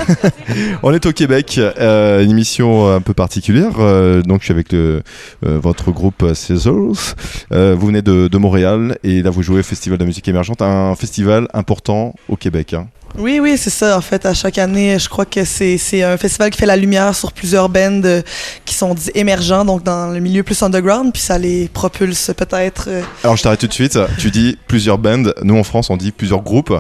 On 0.83 0.93
est 0.93 1.05
au 1.05 1.13
Québec, 1.13 1.57
euh, 1.59 2.23
une 2.23 2.31
émission 2.31 2.91
un 2.93 2.99
peu 3.01 3.13
particulière. 3.13 3.73
euh, 3.79 4.21
donc 4.23 4.39
je 4.41 4.45
suis 4.45 4.53
avec 4.53 4.71
le- 4.73 5.03
euh, 5.45 5.59
votre 5.61 5.91
groupe 5.91 6.25
Scissors. 6.33 7.15
Euh, 7.53 7.75
vous 7.77 7.87
venez 7.87 8.01
de, 8.01 8.27
de 8.27 8.37
Montréal 8.37 8.97
et 9.03 9.21
là 9.21 9.29
vous 9.29 9.43
jouez 9.43 9.59
au 9.59 9.63
Festival 9.63 9.97
de 9.97 10.05
musique 10.05 10.27
émergente, 10.27 10.61
un 10.61 10.95
festival 10.95 11.47
important 11.53 12.13
au 12.29 12.35
Québec. 12.35 12.73
hein. 12.73 12.87
Oui, 13.19 13.39
oui, 13.41 13.57
c'est 13.57 13.71
ça. 13.71 13.97
En 13.97 14.01
fait, 14.01 14.25
à 14.27 14.33
chaque 14.35 14.59
année, 14.59 14.97
je 14.99 15.09
crois 15.09 15.25
que 15.25 15.43
c'est 15.43 16.03
un 16.03 16.17
festival 16.17 16.51
qui 16.51 16.59
fait 16.59 16.67
la 16.67 16.75
lumière 16.77 17.15
sur 17.15 17.31
plusieurs 17.31 17.67
bands 17.67 18.01
euh, 18.05 18.21
qui 18.63 18.75
sont 18.75 18.93
dits 18.93 19.09
émergents, 19.15 19.65
donc 19.65 19.81
dans 19.83 20.11
le 20.11 20.19
milieu 20.19 20.43
plus 20.43 20.61
underground, 20.61 21.11
puis 21.11 21.21
ça 21.23 21.39
les 21.39 21.67
propulse 21.67 22.31
peut-être. 22.37 22.85
euh, 22.89 23.01
Alors 23.23 23.35
je 23.35 23.41
t'arrête 23.41 23.59
tout 23.59 23.67
de 23.67 23.73
suite. 23.73 23.97
Tu 24.19 24.29
dis 24.29 24.55
plusieurs 24.67 24.99
bands. 24.99 25.23
Nous 25.41 25.55
en 25.57 25.63
France 25.63 25.89
on 25.89 25.97
dit 25.97 26.11
plusieurs 26.11 26.41
groupes. 26.43 26.71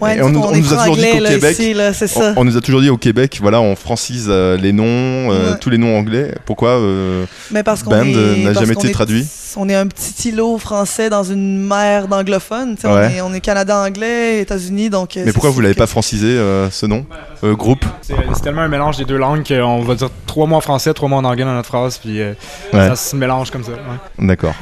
Ouais, 0.00 0.16
Et 0.16 0.20
nous 0.20 0.24
on 0.40 0.48
on 0.48 0.56
nous 0.56 0.72
a 0.72 0.76
toujours 0.78 0.96
dit 0.96 1.02
qu'au 1.10 1.24
Québec, 1.26 1.58
ici, 1.58 1.74
là. 1.74 1.92
On, 2.16 2.34
on 2.40 2.44
nous 2.44 2.56
a 2.56 2.60
toujours 2.62 2.80
dit 2.80 2.88
au 2.88 2.96
Québec, 2.96 3.38
voilà, 3.42 3.60
on 3.60 3.76
francise 3.76 4.26
euh, 4.28 4.56
les 4.56 4.72
noms, 4.72 5.28
Ouais. 5.28 5.58
tous 5.60 5.68
les 5.68 5.78
noms 5.78 5.98
anglais. 5.98 6.34
Pourquoi 6.46 6.80
Mais 7.50 7.62
parce 7.62 7.82
qu'on 7.82 7.90
band, 7.90 8.04
n'a 8.06 8.54
jamais 8.54 8.72
été 8.72 8.90
traduit? 8.92 9.26
On 9.56 9.68
est 9.68 9.74
un 9.74 9.86
petit 9.86 10.28
îlot 10.30 10.58
français 10.58 11.10
dans 11.10 11.24
une 11.24 11.58
mer 11.66 12.08
d'anglophones. 12.08 12.76
Ouais. 12.84 12.90
On, 12.90 12.98
est, 13.00 13.20
on 13.20 13.34
est 13.34 13.40
Canada 13.40 13.76
anglais, 13.78 14.40
États-Unis, 14.40 14.90
donc. 14.90 15.16
euh, 15.16 15.22
Mais 15.26 15.32
pourquoi 15.32 15.50
vous 15.50 15.60
l'avez 15.60 15.74
que- 15.74 15.78
pas 15.78 15.86
francisé 15.86 16.26
euh, 16.28 16.70
ce 16.70 16.86
nom? 16.86 17.04
Euh, 17.44 17.54
Groupe 17.54 17.84
C'est 18.02 18.14
c'est 18.34 18.40
tellement 18.42 18.62
un 18.62 18.68
mélange 18.68 18.96
des 18.96 19.04
deux 19.04 19.16
langues 19.18 19.46
qu'on 19.46 19.82
va 19.82 19.94
dire 19.94 20.10
trois 20.26 20.46
mots 20.46 20.56
en 20.56 20.60
français, 20.60 20.92
trois 20.94 21.08
mots 21.08 21.16
en 21.16 21.24
anglais 21.24 21.44
dans 21.44 21.54
notre 21.54 21.68
phrase, 21.68 21.98
puis 21.98 22.20
euh, 22.20 22.32
Ouais. 22.72 22.88
ça 22.88 22.96
se 22.96 23.16
mélange 23.16 23.50
comme 23.50 23.64
ça. 23.64 23.72
ouais. 23.72 24.26
D'accord. 24.26 24.54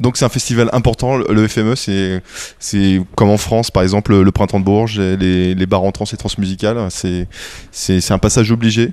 Donc 0.00 0.16
c'est 0.16 0.24
un 0.24 0.30
festival 0.30 0.68
important, 0.72 1.18
le 1.18 1.46
FME, 1.46 1.76
c'est 1.76 2.22
c'est 2.58 3.00
comme 3.16 3.28
en 3.30 3.36
France 3.36 3.70
par 3.70 3.82
exemple 3.82 4.18
le 4.18 4.32
Printemps 4.32 4.58
de 4.58 4.64
Bourges, 4.64 4.98
les, 4.98 5.54
les 5.54 5.66
bars 5.66 5.82
en 5.82 5.92
trans 5.92 6.06
et 6.10 6.16
transmusicales, 6.16 6.86
c'est 6.90 7.28
c'est 7.70 8.00
c'est 8.00 8.14
un 8.14 8.18
passage 8.18 8.50
obligé. 8.50 8.92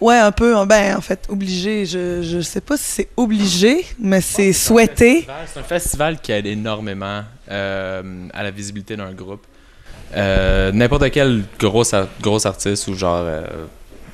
Ouais, 0.00 0.16
un 0.16 0.32
peu. 0.32 0.56
hein, 0.56 0.64
Ben, 0.64 0.96
en 0.96 1.00
fait, 1.02 1.26
obligé. 1.28 1.84
Je, 1.84 2.22
je 2.22 2.40
sais 2.40 2.62
pas 2.62 2.76
si 2.78 2.84
c'est 2.84 3.08
obligé, 3.18 3.84
mais 4.00 4.22
c'est 4.22 4.54
souhaité. 4.54 5.26
C'est 5.52 5.60
un 5.60 5.62
festival 5.62 6.18
qui 6.20 6.32
aide 6.32 6.46
énormément 6.46 7.22
euh, 7.50 8.26
à 8.32 8.42
la 8.42 8.50
visibilité 8.50 8.96
d'un 8.96 9.12
groupe. 9.12 9.42
Euh, 10.16 10.72
N'importe 10.72 11.10
quel 11.10 11.42
gros, 11.60 11.84
gros 12.22 12.46
artiste 12.46 12.88
ou 12.88 12.94
genre 12.94 13.20
euh, 13.26 13.42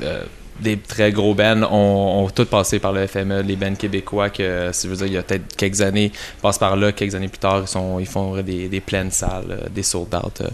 euh, 0.03 0.25
des 0.61 0.79
très 0.79 1.13
gros 1.13 1.35
bands 1.35 1.63
ont, 1.71 2.25
ont 2.25 2.31
tous 2.31 2.45
passé 2.45 2.79
par 2.79 2.93
le 2.93 3.07
FME, 3.07 3.43
les 3.43 3.57
bands 3.57 3.75
québécois 3.75 4.31
que, 4.31 4.71
si 4.73 4.87
je 4.87 4.93
veux 4.93 4.97
dire, 4.99 5.07
il 5.07 5.13
y 5.15 5.19
a 5.19 5.23
peut-être 5.23 5.57
quelques 5.57 5.81
années, 5.81 6.13
passent 6.43 6.59
par 6.59 6.77
là, 6.77 6.93
quelques 6.93 7.15
années 7.15 7.29
plus 7.29 7.39
tard, 7.39 7.63
ils, 7.63 7.69
sont, 7.69 7.99
ils 7.99 8.07
font 8.07 8.41
des, 8.43 8.69
des 8.69 8.81
pleines 8.81 9.11
salles, 9.11 9.47
euh, 9.51 9.69
des 9.69 9.83
sold 9.83 10.15
out. 10.15 10.41
euh. 10.41 10.49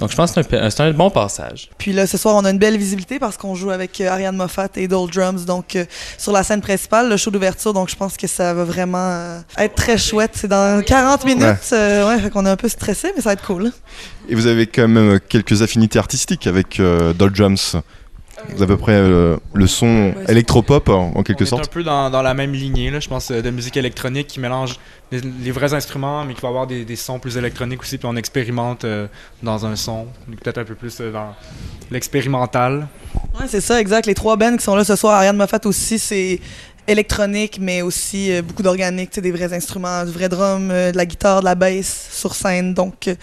Donc 0.00 0.10
je 0.10 0.16
pense 0.16 0.32
que 0.32 0.42
c'est 0.42 0.56
un, 0.58 0.70
c'est 0.70 0.82
un 0.82 0.90
bon 0.92 1.08
passage. 1.08 1.70
Puis 1.78 1.92
là, 1.92 2.06
ce 2.08 2.18
soir, 2.18 2.34
on 2.34 2.44
a 2.44 2.50
une 2.50 2.58
belle 2.58 2.76
visibilité 2.76 3.20
parce 3.20 3.36
qu'on 3.36 3.54
joue 3.54 3.70
avec 3.70 4.00
euh, 4.00 4.08
Ariane 4.08 4.34
Moffat 4.34 4.68
et 4.74 4.88
Dole 4.88 5.08
Drums, 5.08 5.44
donc 5.44 5.76
euh, 5.76 5.84
sur 6.18 6.32
la 6.32 6.42
scène 6.42 6.60
principale, 6.60 7.08
le 7.08 7.16
show 7.16 7.30
d'ouverture. 7.30 7.72
Donc 7.72 7.88
je 7.88 7.94
pense 7.94 8.16
que 8.16 8.26
ça 8.26 8.52
va 8.54 8.64
vraiment 8.64 8.98
euh, 8.98 9.40
être 9.56 9.76
très 9.76 9.96
chouette. 9.96 10.32
C'est 10.34 10.48
dans 10.48 10.82
40 10.82 11.24
minutes. 11.24 11.42
Ouais. 11.70 12.02
ouais, 12.04 12.18
fait 12.18 12.30
qu'on 12.30 12.44
est 12.44 12.50
un 12.50 12.56
peu 12.56 12.68
stressé, 12.68 13.12
mais 13.14 13.22
ça 13.22 13.28
va 13.30 13.34
être 13.34 13.46
cool. 13.46 13.70
Et 14.28 14.34
vous 14.34 14.46
avez 14.48 14.66
quand 14.66 14.88
même 14.88 15.20
quelques 15.28 15.62
affinités 15.62 16.00
artistiques 16.00 16.48
avec 16.48 16.80
euh, 16.80 17.12
Doll 17.12 17.32
Drums. 17.32 17.76
Vous 18.50 18.62
avez 18.62 18.72
à 18.72 18.76
peu 18.76 18.80
près 18.82 18.92
euh, 18.92 19.36
le 19.52 19.66
son 19.66 20.12
Ouais, 20.16 20.24
électropop 20.28 20.88
en, 20.88 21.22
quelque 21.22 21.40
On 21.40 21.44
est 21.44 21.48
sorte. 21.48 21.64
un 21.64 21.72
peu 21.72 21.82
dans, 21.82 22.10
dans 22.10 22.22
la 22.22 22.34
même 22.34 22.52
lignée, 22.52 22.90
là, 22.90 23.00
je 23.00 23.08
pense, 23.08 23.30
euh, 23.30 23.42
de 23.42 23.50
musique 23.50 23.76
électronique 23.76 24.26
qui 24.28 24.40
mélange 24.40 24.78
les, 25.10 25.20
les 25.20 25.50
vrais 25.50 25.74
instruments, 25.74 26.24
mais 26.24 26.34
qui 26.34 26.40
va 26.40 26.48
avoir 26.48 26.66
des, 26.66 26.84
des 26.84 26.96
sons 26.96 27.18
plus 27.18 27.36
électroniques 27.36 27.80
aussi, 27.82 27.98
puis 27.98 28.06
on 28.10 28.16
expérimente 28.16 28.84
euh, 28.84 29.06
dans 29.42 29.66
un 29.66 29.76
son, 29.76 30.06
peut-être 30.42 30.58
un 30.58 30.64
peu 30.64 30.74
plus 30.74 30.96
euh, 31.00 31.10
dans 31.12 31.34
l'expérimental. 31.90 32.86
Ouais, 33.38 33.46
c'est 33.48 33.60
ça, 33.60 33.80
exact. 33.80 34.06
Les 34.06 34.14
trois 34.14 34.36
bands 34.36 34.56
qui 34.56 34.62
sont 34.64 34.76
là 34.76 34.84
ce 34.84 34.96
soir, 34.96 35.14
Ariane 35.14 35.36
Moffat 35.36 35.60
aussi, 35.64 35.98
c'est 35.98 36.40
électronique, 36.86 37.58
mais 37.60 37.80
aussi 37.82 38.30
euh, 38.30 38.42
beaucoup 38.42 38.62
d'organique, 38.62 39.18
des 39.18 39.32
vrais 39.32 39.52
instruments, 39.54 40.04
du 40.04 40.12
vrai 40.12 40.28
drum, 40.28 40.70
euh, 40.70 40.92
de 40.92 40.96
la 40.96 41.06
guitare, 41.06 41.40
de 41.40 41.46
la 41.46 41.54
bass 41.54 42.08
sur 42.12 42.34
scène. 42.34 42.74
Donc, 42.74 43.08
euh, 43.08 43.14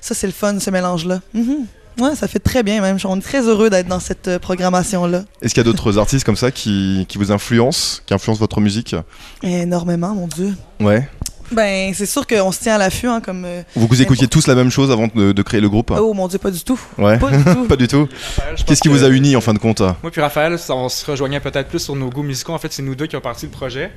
ça, 0.00 0.14
c'est 0.14 0.26
le 0.26 0.32
fun, 0.32 0.58
ce 0.58 0.70
mélange-là. 0.70 1.20
Mhm. 1.32 1.66
Ouais, 1.98 2.14
ça 2.16 2.26
fait 2.28 2.38
très 2.40 2.62
bien 2.62 2.80
même. 2.80 2.98
On 3.04 3.18
est 3.18 3.22
très 3.22 3.42
heureux 3.42 3.70
d'être 3.70 3.86
dans 3.86 4.00
cette 4.00 4.28
euh, 4.28 4.38
programmation-là. 4.38 5.24
Est-ce 5.42 5.54
qu'il 5.54 5.62
y 5.64 5.66
a 5.66 5.70
d'autres 5.70 5.98
artistes 5.98 6.24
comme 6.24 6.36
ça 6.36 6.50
qui, 6.50 7.06
qui 7.08 7.18
vous 7.18 7.30
influencent, 7.32 8.00
qui 8.06 8.14
influencent 8.14 8.40
votre 8.40 8.60
musique? 8.60 8.96
Énormément, 9.42 10.14
mon 10.14 10.26
Dieu. 10.26 10.54
Ouais. 10.80 11.08
Ben, 11.52 11.92
c'est 11.94 12.06
sûr 12.06 12.26
qu'on 12.26 12.50
se 12.52 12.60
tient 12.60 12.76
à 12.76 12.78
l'affût, 12.78 13.06
hein, 13.06 13.20
comme. 13.20 13.44
euh, 13.44 13.62
Vous, 13.76 13.86
vous 13.86 14.00
écoutiez 14.02 14.26
tous 14.28 14.46
la 14.46 14.54
même 14.54 14.70
chose 14.70 14.90
avant 14.90 15.08
de, 15.14 15.32
de 15.32 15.42
créer 15.42 15.60
le 15.60 15.68
groupe? 15.68 15.92
Oh 15.96 16.14
mon 16.14 16.26
Dieu, 16.26 16.38
pas 16.38 16.50
du 16.50 16.64
tout. 16.64 16.80
Ouais. 16.96 17.18
Pas 17.18 17.30
du 17.30 17.44
tout. 17.44 18.06
Pas 18.36 18.54
du 18.56 18.64
Qu'est-ce 18.64 18.80
qui 18.80 18.88
que- 18.88 18.94
vous 18.94 19.04
a 19.04 19.08
uni 19.08 19.36
en 19.36 19.40
fin 19.42 19.52
de 19.52 19.58
compte 19.58 19.80
Moi 19.80 20.10
puis 20.10 20.22
Raphaël, 20.22 20.58
ça, 20.58 20.74
on 20.74 20.88
se 20.88 21.04
rejoignait 21.08 21.40
peut-être 21.40 21.68
plus 21.68 21.80
sur 21.80 21.94
nos 21.96 22.08
goûts 22.08 22.22
musicaux. 22.22 22.54
En 22.54 22.58
fait, 22.58 22.72
c'est 22.72 22.82
nous 22.82 22.94
deux 22.94 23.06
qui 23.06 23.14
avons 23.14 23.22
parti 23.22 23.44
le 23.44 23.52
projet. 23.52 23.92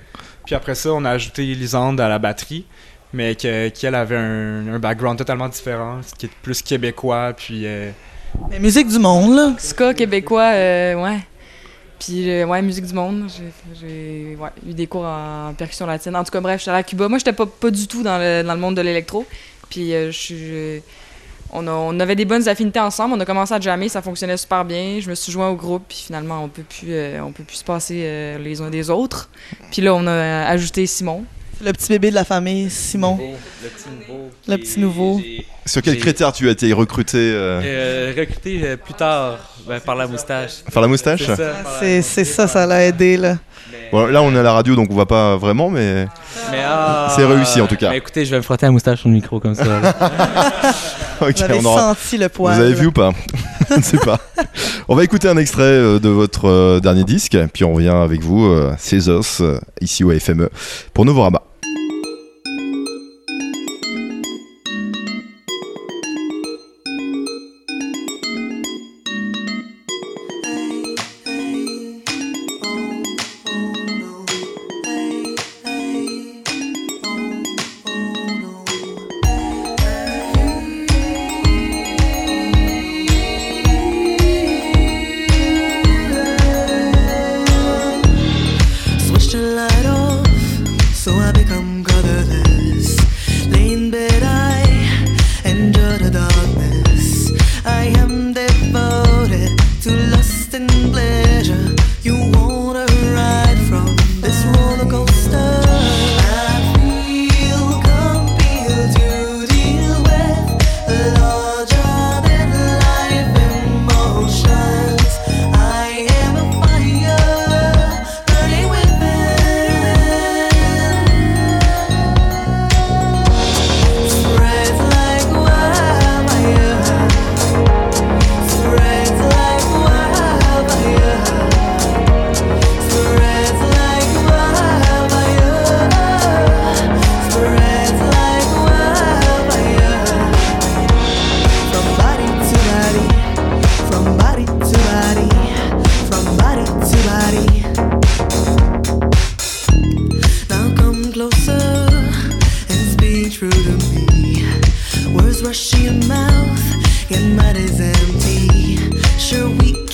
Puis 0.45 0.55
après 0.55 0.75
ça, 0.75 0.91
on 0.93 1.05
a 1.05 1.09
ajouté 1.11 1.43
Lisande 1.55 1.99
à 2.01 2.09
la 2.09 2.19
batterie, 2.19 2.65
mais 3.13 3.35
que- 3.35 3.69
qu'elle 3.69 3.95
avait 3.95 4.17
un, 4.17 4.67
un 4.67 4.79
background 4.79 5.17
totalement 5.17 5.47
différent, 5.49 5.99
qui 6.17 6.25
est 6.27 6.31
plus 6.41 6.61
québécois, 6.61 7.33
puis... 7.35 7.63
euh, 7.65 7.91
Mais 8.49 8.59
musique 8.59 8.87
du 8.87 8.99
monde, 8.99 9.35
là. 9.35 9.53
Ska 9.57 9.93
québécois, 9.93 10.51
euh, 10.53 10.95
ouais. 10.95 11.19
Puis, 11.99 12.29
euh, 12.29 12.45
ouais, 12.45 12.61
musique 12.61 12.85
du 12.85 12.93
monde. 12.93 13.27
J'ai 13.79 14.37
ouais, 14.39 14.49
eu 14.69 14.73
des 14.73 14.85
cours 14.85 15.03
en 15.05 15.53
percussion 15.57 15.87
latine. 15.87 16.15
En 16.15 16.23
tout 16.23 16.29
cas, 16.31 16.41
bref, 16.41 16.59
j'étais 16.59 16.69
allée 16.69 16.79
à 16.81 16.83
Cuba. 16.83 17.07
Moi, 17.07 17.17
j'étais 17.17 17.33
pas, 17.33 17.47
pas 17.47 17.71
du 17.71 17.87
tout 17.87 18.03
dans 18.03 18.19
le, 18.19 18.43
dans 18.43 18.53
le 18.53 18.59
monde 18.59 18.75
de 18.75 18.81
l'électro. 18.81 19.25
Puis, 19.69 19.93
euh, 19.93 20.11
je 20.11 20.17
suis. 20.17 20.37
je- 20.37 20.79
On, 21.53 21.65
a- 21.67 21.71
on 21.71 21.99
avait 21.99 22.15
des 22.15 22.25
bonnes 22.25 22.47
affinités 22.47 22.79
ensemble. 22.79 23.15
On 23.15 23.19
a 23.19 23.25
commencé 23.25 23.53
à 23.53 23.59
jammer, 23.59 23.89
ça 23.89 24.01
fonctionnait 24.03 24.37
super 24.37 24.63
bien. 24.65 24.99
Je 24.99 25.09
me 25.09 25.15
suis 25.15 25.31
joint 25.31 25.47
au 25.49 25.55
groupe, 25.55 25.85
puis 25.87 26.03
finalement, 26.05 26.43
on 26.43 26.49
peut 26.49 26.61
plus, 26.61 26.89
euh, 26.91 27.19
on 27.23 27.31
peut 27.31 27.43
plus 27.43 27.55
se 27.57 27.63
passer 27.63 28.01
euh, 28.03 28.37
les 28.37 28.61
uns 28.61 28.69
des 28.69 28.89
autres. 28.91 29.29
Puis 29.71 29.81
là, 29.81 29.95
on 29.95 30.05
a 30.05 30.45
ajouté 30.45 30.85
Simon. 30.85 31.23
Le 31.63 31.71
petit 31.73 31.89
bébé 31.89 32.09
de 32.11 32.15
la 32.15 32.23
famille, 32.23 32.69
Simon. 32.69 33.17
Le 33.63 33.69
petit 33.69 33.89
nouveau. 33.89 34.29
Le 34.47 34.57
petit 34.57 34.79
nouveau. 34.79 35.21
Sur 35.65 35.81
quel 35.81 35.97
critère 35.97 36.31
tu 36.31 36.47
as 36.47 36.51
été 36.51 36.71
recruté 36.71 37.17
euh, 37.17 37.61
Euh, 37.63 38.13
recruté 38.17 38.61
euh, 38.63 38.77
plus 38.77 38.93
tard 38.93 39.39
ben, 39.67 39.79
par 39.79 39.95
la 39.95 40.07
moustache. 40.07 40.51
Faire 40.69 40.81
la 40.81 40.87
moustache? 40.87 41.19
C'est 41.25 41.35
ça, 41.35 41.35
par 41.35 41.73
la- 41.73 41.79
C'est 41.79 42.01
c'est 42.01 42.23
ça, 42.25 42.47
ça 42.47 42.65
l'a 42.65 42.83
aidé, 42.85 43.17
là. 43.17 43.37
Mais- 43.71 43.89
Bon, 43.91 44.05
là 44.05 44.21
on 44.21 44.33
est 44.33 44.39
à 44.39 44.43
la 44.43 44.51
radio 44.53 44.75
donc 44.75 44.87
on 44.91 44.93
voit 44.93 45.05
pas 45.07 45.35
vraiment 45.37 45.69
mais 45.69 46.07
Mais, 46.51 46.59
ah, 46.65 47.11
C'est 47.15 47.25
réussi, 47.25 47.59
en 47.61 47.67
tout 47.67 47.75
cas. 47.75 47.91
écoutez, 47.93 48.25
je 48.25 48.31
vais 48.31 48.37
me 48.37 48.41
frotter 48.41 48.65
la 48.65 48.71
moustache 48.71 48.99
sur 48.99 49.09
le 49.09 49.15
micro 49.15 49.39
comme 49.39 49.55
ça. 49.55 49.63
Vous 51.19 51.43
avez 51.43 51.59
on 51.59 51.65
aura... 51.65 51.93
senti 51.95 52.17
le 52.17 52.25
Vous 52.25 52.29
poil. 52.29 52.61
avez 52.61 52.73
vu 52.73 52.87
ou 52.87 52.91
pas? 52.91 53.11
Je 53.69 53.75
ne 53.75 53.81
sais 53.81 53.97
pas. 53.97 54.19
On 54.87 54.95
va 54.95 55.03
écouter 55.03 55.27
un 55.27 55.35
extrait 55.37 55.63
euh, 55.63 55.99
de 55.99 56.07
votre 56.09 56.47
euh, 56.47 56.79
dernier 56.79 57.03
disque 57.03 57.37
puis 57.53 57.63
on 57.65 57.73
revient 57.73 57.89
avec 57.89 58.21
vous 58.21 58.45
euh, 58.45 58.73
Césos 58.77 59.41
euh, 59.41 59.59
ici 59.81 60.03
au 60.05 60.11
FME 60.17 60.49
pour 60.93 61.03
Novorama. 61.05 61.41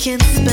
Can 0.04 0.43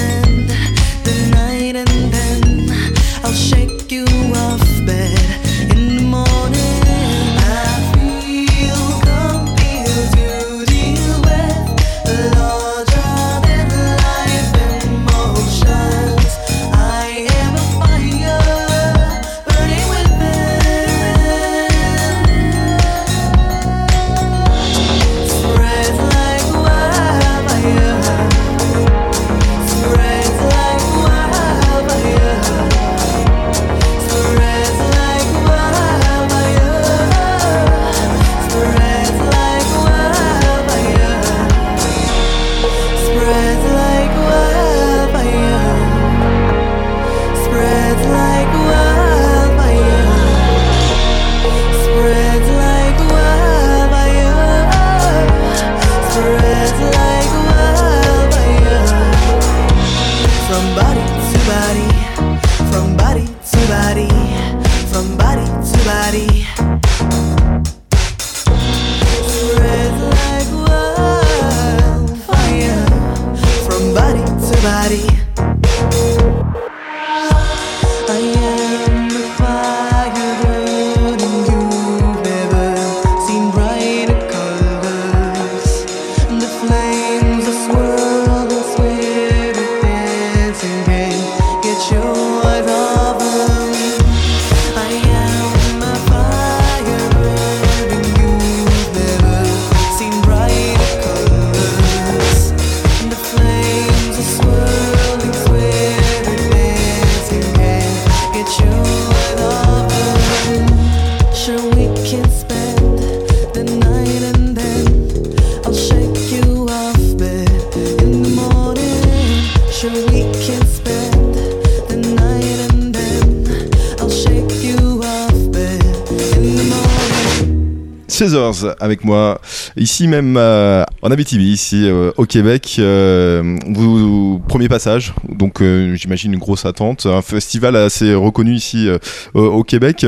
Scissors 128.26 128.76
avec 128.80 129.04
moi, 129.04 129.42
ici 129.76 130.08
même 130.08 130.36
euh, 130.38 130.84
en 131.02 131.10
Abitibi, 131.10 131.46
ici 131.54 131.90
euh, 131.90 132.12
au 132.18 132.26
Québec. 132.26 132.76
Euh, 132.78 133.58
vous, 133.68 134.40
premier 134.48 134.70
passage, 134.70 135.14
donc 135.28 135.60
euh, 135.60 135.96
j'imagine 135.96 136.32
une 136.34 136.40
grosse 136.40 136.66
attente. 136.66 137.08
Un 137.08 137.24
festival 137.24 137.76
assez 137.76 138.14
reconnu 138.14 138.54
ici 138.54 138.88
au- 139.34 139.64
Québec. 139.64 140.06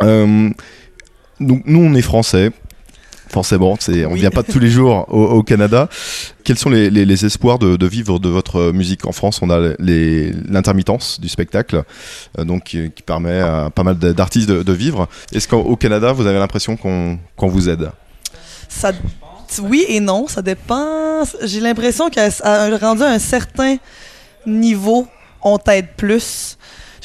Donc 0.00 1.62
nous, 1.66 1.80
on 1.80 1.94
est 1.94 2.02
français. 2.02 2.52
Forcément, 3.30 3.76
c'est, 3.78 4.06
on 4.06 4.12
Oui. 4.12 4.20
vient 4.20 4.30
pas 4.30 4.42
tous 4.42 4.58
les 4.58 4.70
jours 4.70 5.04
au, 5.08 5.22
au 5.24 5.42
Canada. 5.42 5.88
Quels 6.44 6.56
sont 6.58 6.70
les, 6.70 6.88
les- 6.90 7.04
les 7.04 7.24
espoirs 7.26 7.58
de, 7.58 7.76
de 7.76 7.86
vivre 7.86 8.18
de 8.18 8.28
votre 8.28 8.72
musique 8.72 9.04
En 9.06 9.12
France, 9.12 9.40
on 9.42 9.50
a 9.50 9.74
les- 9.78 10.32
l'intermittence 10.48 11.20
du 11.20 11.28
spectacle, 11.28 11.82
euh, 12.38 12.44
donc 12.44 12.64
qui, 12.64 12.90
qui 12.90 13.02
permet 13.02 13.40
à 13.40 13.70
pas 13.74 13.82
mal 13.84 13.96
d'artistes 13.98 14.48
de, 14.48 14.62
de 14.62 14.72
vivre. 14.72 15.08
Est-ce 15.32 15.46
qu'au 15.48 15.76
Canada, 15.76 16.12
vous 16.12 16.26
avez 16.26 16.38
l'impression 16.38 16.76
qu'on 16.76 17.18
qu'on 17.36 17.48
vous 17.48 17.68
aide? 17.68 17.90
Ça, 18.68 18.92
oui 19.62 19.84
et 19.88 20.00
non, 20.00 20.26
ça 20.26 20.42
dépend. 20.42 21.22
J'ai 21.42 21.60
l'impression 21.60 22.10
qu'à 22.10 22.28
rendu 22.78 23.02
à 23.02 23.08
un 23.10 23.18
certain 23.18 23.76
niveau, 24.46 25.06
on 25.42 25.58
t'aide 25.58 25.88
plus. 25.96 26.57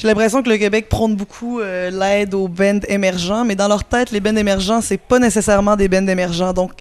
J'ai 0.04 0.08
l'impression 0.10 0.42
que 0.42 0.50
le 0.50 0.58
Québec 0.58 0.90
prône 0.90 1.16
beaucoup 1.16 1.60
euh, 1.60 1.88
l'aide 1.88 2.34
aux 2.34 2.46
bands 2.46 2.80
émergents, 2.88 3.42
mais 3.46 3.56
dans 3.56 3.68
leur 3.68 3.84
tête, 3.84 4.10
les 4.10 4.20
bands 4.20 4.36
émergents, 4.36 4.82
c'est 4.82 4.98
pas 4.98 5.18
nécessairement 5.18 5.76
des 5.76 5.88
bands 5.88 6.06
émergents. 6.06 6.52
Donc, 6.52 6.72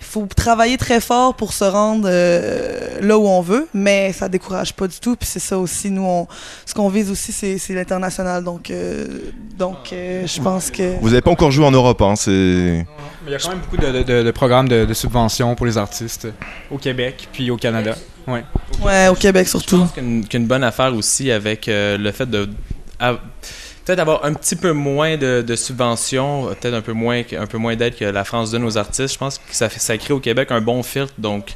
il 0.00 0.06
faut 0.06 0.26
travailler 0.34 0.78
très 0.78 0.98
fort 1.02 1.34
pour 1.34 1.52
se 1.52 1.64
rendre 1.64 2.08
euh, 2.10 2.98
là 3.02 3.18
où 3.18 3.26
on 3.26 3.42
veut, 3.42 3.68
mais 3.74 4.14
ça 4.14 4.30
décourage 4.30 4.72
pas 4.72 4.88
du 4.88 4.98
tout. 4.98 5.14
Puis 5.14 5.28
c'est 5.30 5.40
ça 5.40 5.58
aussi, 5.58 5.90
nous, 5.90 6.06
on, 6.06 6.26
ce 6.64 6.72
qu'on 6.72 6.88
vise 6.88 7.10
aussi, 7.10 7.32
c'est 7.32 7.58
c'est 7.58 7.74
l'international. 7.74 8.42
Donc, 8.42 8.70
euh, 8.70 9.06
donc 9.58 9.92
euh, 9.92 10.26
je 10.26 10.40
pense 10.40 10.70
que... 10.70 10.98
Vous 11.02 11.10
n'avez 11.10 11.20
pas 11.20 11.32
encore 11.32 11.50
joué 11.50 11.66
en 11.66 11.72
Europe, 11.72 12.00
hein, 12.00 12.14
c'est... 12.16 12.30
Mais 12.32 12.86
il 13.26 13.32
y 13.32 13.34
a 13.34 13.38
quand 13.38 13.50
même 13.50 13.58
beaucoup 13.58 13.76
de, 13.76 14.02
de- 14.02 14.22
de 14.22 14.30
programmes 14.30 14.70
de, 14.70 14.86
de 14.86 14.94
subventions 14.94 15.54
pour 15.54 15.66
les 15.66 15.76
artistes 15.76 16.28
au 16.70 16.78
Québec 16.78 17.28
puis 17.30 17.50
au 17.50 17.58
Canada. 17.58 17.94
Ouais. 18.32 18.44
Ouais, 18.82 19.08
au 19.08 19.14
Québec 19.14 19.44
Je 19.46 19.50
surtout. 19.50 19.78
pense 19.78 19.92
qu'une 19.92 20.46
bonne 20.46 20.64
affaire 20.64 20.94
aussi 20.94 21.30
avec 21.30 21.68
euh, 21.68 21.96
le 21.98 22.12
fait 22.12 22.28
de 22.28 22.48
peut-être 23.84 23.98
avoir 23.98 24.24
un 24.24 24.34
petit 24.34 24.56
peu 24.56 24.72
moins 24.72 25.16
de, 25.16 25.42
de 25.46 25.56
subventions, 25.56 26.48
euh, 26.48 26.54
peut-être 26.54 26.74
un 26.74 26.80
peu 26.82 26.92
moins 26.92 27.22
un 27.38 27.46
peu 27.46 27.58
moins 27.58 27.76
d'aide 27.76 27.96
que 27.96 28.04
la 28.04 28.24
France 28.24 28.50
donne 28.50 28.64
aux 28.64 28.76
artistes. 28.78 29.14
Je 29.14 29.18
pense 29.18 29.38
que 29.38 29.54
ça, 29.54 29.68
fait, 29.68 29.80
ça 29.80 29.96
crée 29.98 30.14
au 30.14 30.20
Québec 30.20 30.48
un 30.50 30.60
bon 30.60 30.82
filtre. 30.82 31.12
Donc 31.18 31.54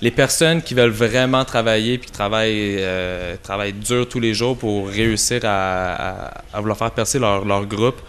les 0.00 0.10
personnes 0.10 0.62
qui 0.62 0.74
veulent 0.74 0.90
vraiment 0.90 1.44
travailler 1.44 1.98
puis 1.98 2.06
qui 2.06 2.12
travaillent, 2.12 2.76
euh, 2.78 3.34
travaillent 3.42 3.72
dur 3.72 4.08
tous 4.08 4.20
les 4.20 4.32
jours 4.34 4.56
pour 4.56 4.88
réussir 4.88 5.40
à, 5.44 5.94
à- 6.28 6.42
à 6.54 6.60
vouloir 6.60 6.78
faire 6.78 6.90
percer 6.92 7.18
leur, 7.18 7.44
leur 7.44 7.66
groupe, 7.66 8.00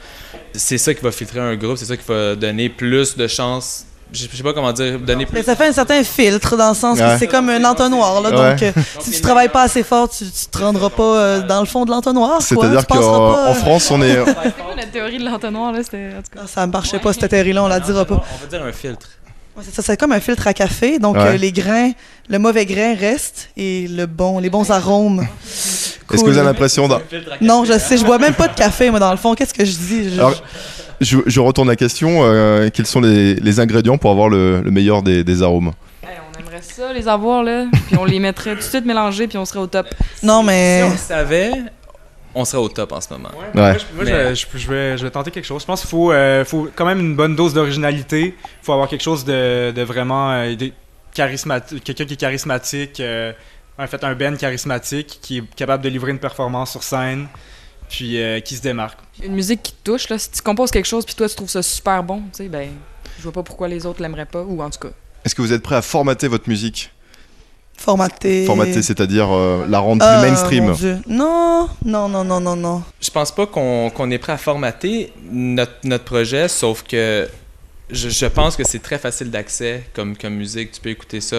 c'est 0.54 0.78
ça 0.78 0.94
qui 0.94 1.02
va 1.02 1.12
filtrer 1.12 1.40
un 1.40 1.56
groupe, 1.56 1.78
c'est 1.78 1.86
ça 1.86 1.98
qui 1.98 2.06
va 2.08 2.36
donner 2.36 2.70
plus 2.70 3.18
de 3.18 3.28
chances. 3.28 3.86
Je 4.12 4.26
sais 4.28 4.44
pas 4.44 4.54
comment 4.54 4.72
dire, 4.74 4.98
donner 5.00 5.26
plus 5.28 5.36
Mais 5.36 5.44
ça 5.44 5.56
fait 5.56 5.68
un 5.68 5.72
certain 5.72 6.04
filtre 6.04 6.58
dans 6.58 6.70
le 6.70 6.76
sens 6.76 6.98
Ouais. 6.98 7.06
que 7.14 7.20
c'est 7.20 7.28
comme 7.28 7.48
un 7.50 7.64
entonnoir. 7.64 8.22
Là, 8.22 8.30
Ouais. 8.32 8.52
Donc, 8.52 8.64
euh, 8.64 8.72
si 9.02 9.12
tu 9.12 9.22
travailles 9.22 9.50
pas 9.50 9.62
assez 9.64 9.84
fort, 9.84 10.10
tu, 10.10 10.26
tu 10.26 10.46
te 10.48 10.58
rendras 10.58 10.90
pas 10.90 11.04
euh, 11.04 11.42
dans 11.42 11.60
le 11.60 11.68
fond 11.68 11.86
de 11.86 11.92
l'entonnoir. 11.92 12.42
C'est-à-dire 12.42 12.88
qu'en 12.88 13.34
euh, 13.50 13.54
France, 13.54 13.92
on 13.92 14.02
est... 14.02 14.16
La 14.78 14.86
théorie 14.92 15.20
de 15.20 15.26
l'entonnoir, 15.26 15.72
là, 15.74 15.80
c'était. 15.84 16.10
En 16.18 16.22
tout 16.22 16.32
cas. 16.34 16.40
Ah, 16.44 16.48
Ça 16.48 16.66
marchait 16.66 16.98
pas 17.00 17.14
cette 17.14 17.30
théorie-là, 17.30 17.64
on 17.64 17.68
la 17.68 17.80
dira 17.80 18.04
pas. 18.06 18.16
On 18.34 18.38
va 18.46 18.48
dire 18.50 18.66
un 18.66 18.72
filtre. 18.72 19.08
Ouais, 19.56 19.64
c'est 19.66 19.76
ça, 19.76 19.82
c'est 19.84 19.98
comme 19.98 20.14
un 20.14 20.20
filtre 20.22 20.48
à 20.48 20.54
café. 20.54 20.98
Donc, 21.00 21.16
Ouais. 21.18 21.22
euh, 21.34 21.38
les 21.38 21.52
grains, 21.52 21.92
le 22.30 22.40
mauvais 22.40 22.66
grain 22.66 22.96
reste 22.96 23.50
et 23.58 23.88
le 23.90 24.06
bon, 24.08 24.40
les 24.40 24.50
bons 24.50 24.72
arômes. 24.72 25.20
Est-ce 25.22 25.98
que 26.08 26.16
Cool. 26.18 26.30
vous 26.32 26.38
avez 26.38 26.48
l'impression... 26.48 26.88
d'un- 26.88 27.02
Non, 27.42 27.66
je 27.66 27.78
sais, 27.78 27.98
je 27.98 28.06
bois 28.06 28.18
même 28.18 28.34
pas 28.34 28.48
de 28.48 28.56
café, 28.56 28.90
moi, 28.90 29.00
dans 29.00 29.12
le 29.12 29.18
fond. 29.18 29.36
Qu'est-ce 29.36 29.54
que 29.54 29.66
je 29.66 29.72
dis? 29.78 30.10
Je- 30.16 30.20
Alors, 30.20 30.34
je, 31.02 31.18
je 31.26 31.40
retourne 31.40 31.68
la 31.68 31.76
question. 31.76 32.20
euh, 32.24 32.70
quels 32.74 32.86
sont 32.88 33.02
les, 33.02 33.36
les 33.36 33.60
ingrédients 33.60 33.98
pour 33.98 34.12
avoir 34.12 34.30
le, 34.30 34.62
le 34.62 34.72
meilleur 34.72 35.02
des, 35.04 35.24
des 35.24 35.44
arômes? 35.44 35.72
Hey, 36.04 36.18
on 36.36 36.40
aimerait 36.40 36.62
ça, 36.62 36.94
les 36.94 37.08
avoir, 37.08 37.44
là. 37.44 37.66
Puis 37.88 37.98
on 37.98 38.06
les 38.06 38.20
mettrait 38.20 38.52
tout 38.52 38.58
de 38.58 38.64
suite 38.64 38.86
mélangés, 38.86 39.28
puis 39.28 39.38
on 39.38 39.46
serait 39.46 39.60
au 39.60 39.68
top. 39.68 39.88
Non, 40.24 40.42
Si 40.42 40.48
mais. 40.48 40.84
on 40.86 40.90
le 40.92 40.98
savait, 40.98 41.52
on 42.36 42.46
serait 42.46 42.62
au 42.62 42.70
top 42.70 42.92
en 42.92 43.02
ce 43.02 43.12
moment. 43.14 43.30
Ouais. 43.38 43.48
Moi, 43.54 43.74
je, 43.74 43.96
moi, 43.96 44.06
je- 44.06 44.12
Mais- 44.12 44.36
je, 44.36 44.46
je 44.56 44.70
vais, 44.70 44.98
je 44.98 45.04
vais 45.04 45.12
tenter 45.12 45.32
quelque 45.32 45.46
chose. 45.46 45.62
Je 45.62 45.68
pense 45.68 45.82
qu'il 45.82 45.90
faut, 45.90 46.12
euh, 46.12 46.44
faut 46.46 46.70
quand 46.76 46.86
même 46.86 47.00
une 47.00 47.16
bonne 47.16 47.36
dose 47.36 47.54
d'originalité. 47.54 48.36
Il 48.38 48.66
faut 48.66 48.74
avoir 48.74 48.88
quelque 48.88 49.04
chose 49.04 49.26
de, 49.26 49.72
de 49.72 49.82
vraiment 49.82 50.32
euh, 50.32 50.54
quelqu'un 51.14 52.06
qui 52.06 52.14
est 52.14 52.20
charismatique, 52.20 53.00
euh, 53.00 53.32
en 53.78 53.88
fait 53.88 54.04
un 54.04 54.14
band 54.14 54.36
charismatique 54.36 55.20
qui 55.22 55.38
est 55.40 55.56
capable 55.56 55.84
de 55.84 55.90
livrer 55.90 56.12
une 56.12 56.20
performance 56.20 56.72
sur 56.72 56.84
scène, 56.84 57.28
puis 57.90 58.22
euh, 58.22 58.40
qui 58.40 58.56
se 58.56 58.62
démarque. 58.62 59.00
Une 59.22 59.34
musique 59.34 59.64
qui 59.64 59.74
te 59.74 59.84
touche, 59.84 60.08
là. 60.10 60.18
Si 60.18 60.30
tu 60.32 60.42
composes 60.42 60.72
quelque 60.72 60.88
chose, 60.88 61.06
puis 61.06 61.16
toi, 61.16 61.28
tu 61.28 61.36
trouves 61.36 61.50
ça 61.50 61.62
super 61.62 62.04
bon, 62.04 62.22
tu 62.32 62.44
sais, 62.44 62.50
ben. 62.50 62.70
Je 63.18 63.24
vois 63.24 63.34
pas 63.34 63.44
pourquoi 63.44 63.68
les 63.68 63.86
autres 63.86 64.02
l'aimeraient 64.02 64.26
pas, 64.26 64.44
ou 64.44 64.62
en 64.62 64.70
tout 64.70 64.80
cas. 64.80 64.94
Est-ce 65.26 65.36
que 65.36 65.42
vous 65.42 65.52
êtes 65.52 65.62
prêt 65.62 65.76
à 65.76 65.82
formater 65.82 66.30
votre 66.30 66.48
musique? 66.48 66.90
Formaté. 67.76 68.46
Formater, 68.46 68.82
c'est-à-dire 68.82 69.30
euh, 69.30 69.66
la 69.68 69.80
rendre 69.80 70.06
plus 70.06 70.30
mainstream 70.30 70.68
mon 70.68 70.74
Dieu. 70.74 70.98
Non, 71.08 71.70
non, 71.84 72.08
non, 72.08 72.24
non, 72.24 72.40
non, 72.40 72.56
non. 72.56 72.84
Je 73.02 73.10
pense 73.10 73.34
pas 73.34 73.46
qu'on 73.46 73.90
qu'on 73.90 74.12
est 74.12 74.18
prêt 74.18 74.34
à 74.34 74.38
formater 74.38 75.12
notre, 75.30 75.74
notre 75.84 76.04
projet, 76.04 76.48
sauf 76.48 76.84
que 76.84 77.30
je, 77.90 78.10
je 78.10 78.26
pense 78.26 78.56
que 78.56 78.64
c'est 78.66 78.80
très 78.80 78.98
facile 78.98 79.32
d'accès 79.32 79.84
comme, 79.94 80.16
comme 80.16 80.36
musique. 80.36 80.72
Tu 80.74 80.82
peux 80.82 80.90
écouter 80.90 81.22
ça 81.22 81.38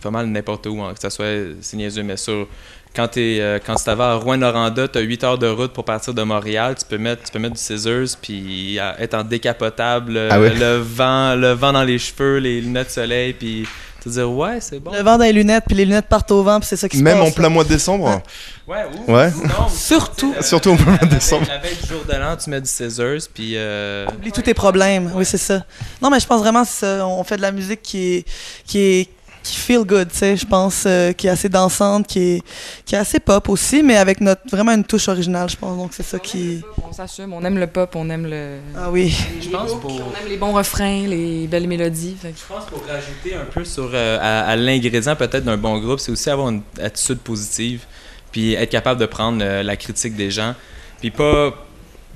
pas 0.00 0.10
mal 0.10 0.26
n'importe 0.26 0.66
où, 0.66 0.82
hein, 0.82 0.94
que 0.94 1.00
ça 1.00 1.10
soit, 1.10 1.54
c'est 1.60 1.76
niaiseux, 1.76 2.02
mais 2.02 2.16
sur. 2.16 2.46
Quand, 2.94 3.06
t'es, 3.08 3.38
euh, 3.40 3.58
quand 3.64 3.76
tu 3.76 3.88
à 3.88 4.14
Rouen-Noranda, 4.16 4.88
tu 4.88 4.98
as 4.98 5.02
8 5.02 5.24
heures 5.24 5.38
de 5.38 5.46
route 5.46 5.72
pour 5.72 5.84
partir 5.84 6.12
de 6.12 6.22
Montréal. 6.22 6.74
Tu 6.78 6.84
peux 6.84 6.98
mettre, 6.98 7.22
tu 7.24 7.30
peux 7.32 7.38
mettre 7.38 7.54
du 7.54 7.60
scissors 7.60 8.16
puis 8.20 8.78
euh, 8.80 8.92
être 8.98 9.14
en 9.14 9.22
décapotable, 9.22 10.16
euh, 10.16 10.28
Ah 10.32 10.38
le, 10.38 10.76
vent, 10.78 11.34
le 11.36 11.52
vent 11.52 11.72
dans 11.72 11.84
les 11.84 11.98
cheveux, 11.98 12.38
les 12.38 12.60
lunettes 12.60 12.88
de 12.88 12.92
soleil, 12.92 13.32
puis 13.32 13.66
te 14.02 14.08
dire 14.08 14.28
ouais, 14.32 14.60
c'est 14.60 14.80
bon. 14.80 14.90
Le 14.92 15.02
vent 15.02 15.18
dans 15.18 15.24
les 15.24 15.32
lunettes, 15.32 15.64
puis 15.68 15.76
les 15.76 15.84
lunettes 15.84 16.06
partent 16.08 16.30
au 16.32 16.42
vent, 16.42 16.58
puis 16.58 16.66
c'est 16.66 16.76
ça 16.76 16.88
qui 16.88 16.96
se 16.98 17.02
Même 17.02 17.18
passe. 17.18 17.28
en 17.28 17.32
plein 17.32 17.48
mois 17.48 17.62
de 17.64 17.68
décembre? 17.68 18.22
Ouais, 18.66 18.78
ou, 19.06 19.12
Ouais. 19.12 19.30
ou 19.36 19.46
non, 19.46 19.66
ou 19.66 19.70
Surtout. 19.70 20.32
tu 20.36 20.42
sais, 20.42 20.48
Surtout 20.48 20.70
en 20.70 20.76
plein 20.76 20.86
mois 20.92 20.98
de 20.98 21.06
décembre. 21.14 21.46
La 21.48 21.58
veille 21.58 21.76
du 21.80 21.86
jour 21.86 22.02
de 22.08 22.14
l'an, 22.16 22.36
tu 22.42 22.50
mets 22.50 22.60
du 22.60 22.68
scissors, 22.68 23.18
puis. 23.32 23.52
euh, 23.56 24.06
Oublie 24.08 24.32
tous 24.32 24.42
tes 24.42 24.54
problèmes. 24.54 25.12
Oui, 25.14 25.24
c'est 25.24 25.36
ça. 25.38 25.62
Non, 26.02 26.10
mais 26.10 26.18
je 26.18 26.26
pense 26.26 26.40
vraiment 26.40 26.62
que 26.64 26.68
c'est 26.68 26.86
ça. 26.98 27.06
On 27.06 27.22
fait 27.24 27.36
de 27.36 27.42
la 27.42 27.52
musique 27.52 27.82
qui 27.82 28.14
est, 28.16 28.24
qui 28.66 28.78
est, 28.80 29.08
qui 29.42 29.56
feel 29.56 29.84
good, 29.84 30.10
tu 30.10 30.18
sais. 30.18 30.36
Je 30.36 30.46
pense 30.46 30.84
euh, 30.86 31.12
qui 31.12 31.26
est 31.26 31.30
assez 31.30 31.48
dansante, 31.48 32.06
qui 32.06 32.18
est, 32.18 32.42
qui 32.84 32.94
est 32.94 32.98
assez 32.98 33.20
pop 33.20 33.48
aussi, 33.48 33.82
mais 33.82 33.96
avec 33.96 34.20
notre 34.20 34.42
vraiment 34.50 34.72
une 34.72 34.84
touche 34.84 35.08
originale, 35.08 35.48
je 35.48 35.56
pense. 35.56 35.76
Donc 35.76 35.90
c'est 35.92 36.02
ça 36.02 36.18
qui. 36.18 36.62
On 36.88 36.92
s'assume, 36.92 37.32
on 37.32 37.44
aime 37.44 37.58
le 37.58 37.66
pop, 37.66 37.94
on 37.94 38.08
aime 38.10 38.26
le. 38.26 38.58
Ah 38.76 38.90
oui. 38.90 39.16
Je 39.40 39.48
pense 39.48 39.74
pour. 39.80 39.92
On 39.92 40.20
aime 40.20 40.28
les 40.28 40.36
bons 40.36 40.52
refrains, 40.52 41.06
les 41.06 41.46
belles 41.46 41.68
mélodies. 41.68 42.16
fait 42.20 42.34
Je 42.36 42.52
pense 42.52 42.66
pour 42.66 42.82
rajouter 42.86 43.34
un 43.34 43.44
peu 43.44 43.64
sur 43.64 43.90
euh, 43.92 44.18
à, 44.20 44.50
à 44.50 44.56
l'ingrédient 44.56 45.16
peut-être 45.16 45.44
d'un 45.44 45.56
bon 45.56 45.78
groupe, 45.78 46.00
c'est 46.00 46.12
aussi 46.12 46.30
avoir 46.30 46.48
une 46.50 46.62
attitude 46.80 47.18
positive, 47.18 47.84
puis 48.32 48.54
être 48.54 48.70
capable 48.70 49.00
de 49.00 49.06
prendre 49.06 49.38
euh, 49.42 49.62
la 49.62 49.76
critique 49.76 50.16
des 50.16 50.30
gens, 50.30 50.54
puis 51.00 51.10
pas 51.10 51.54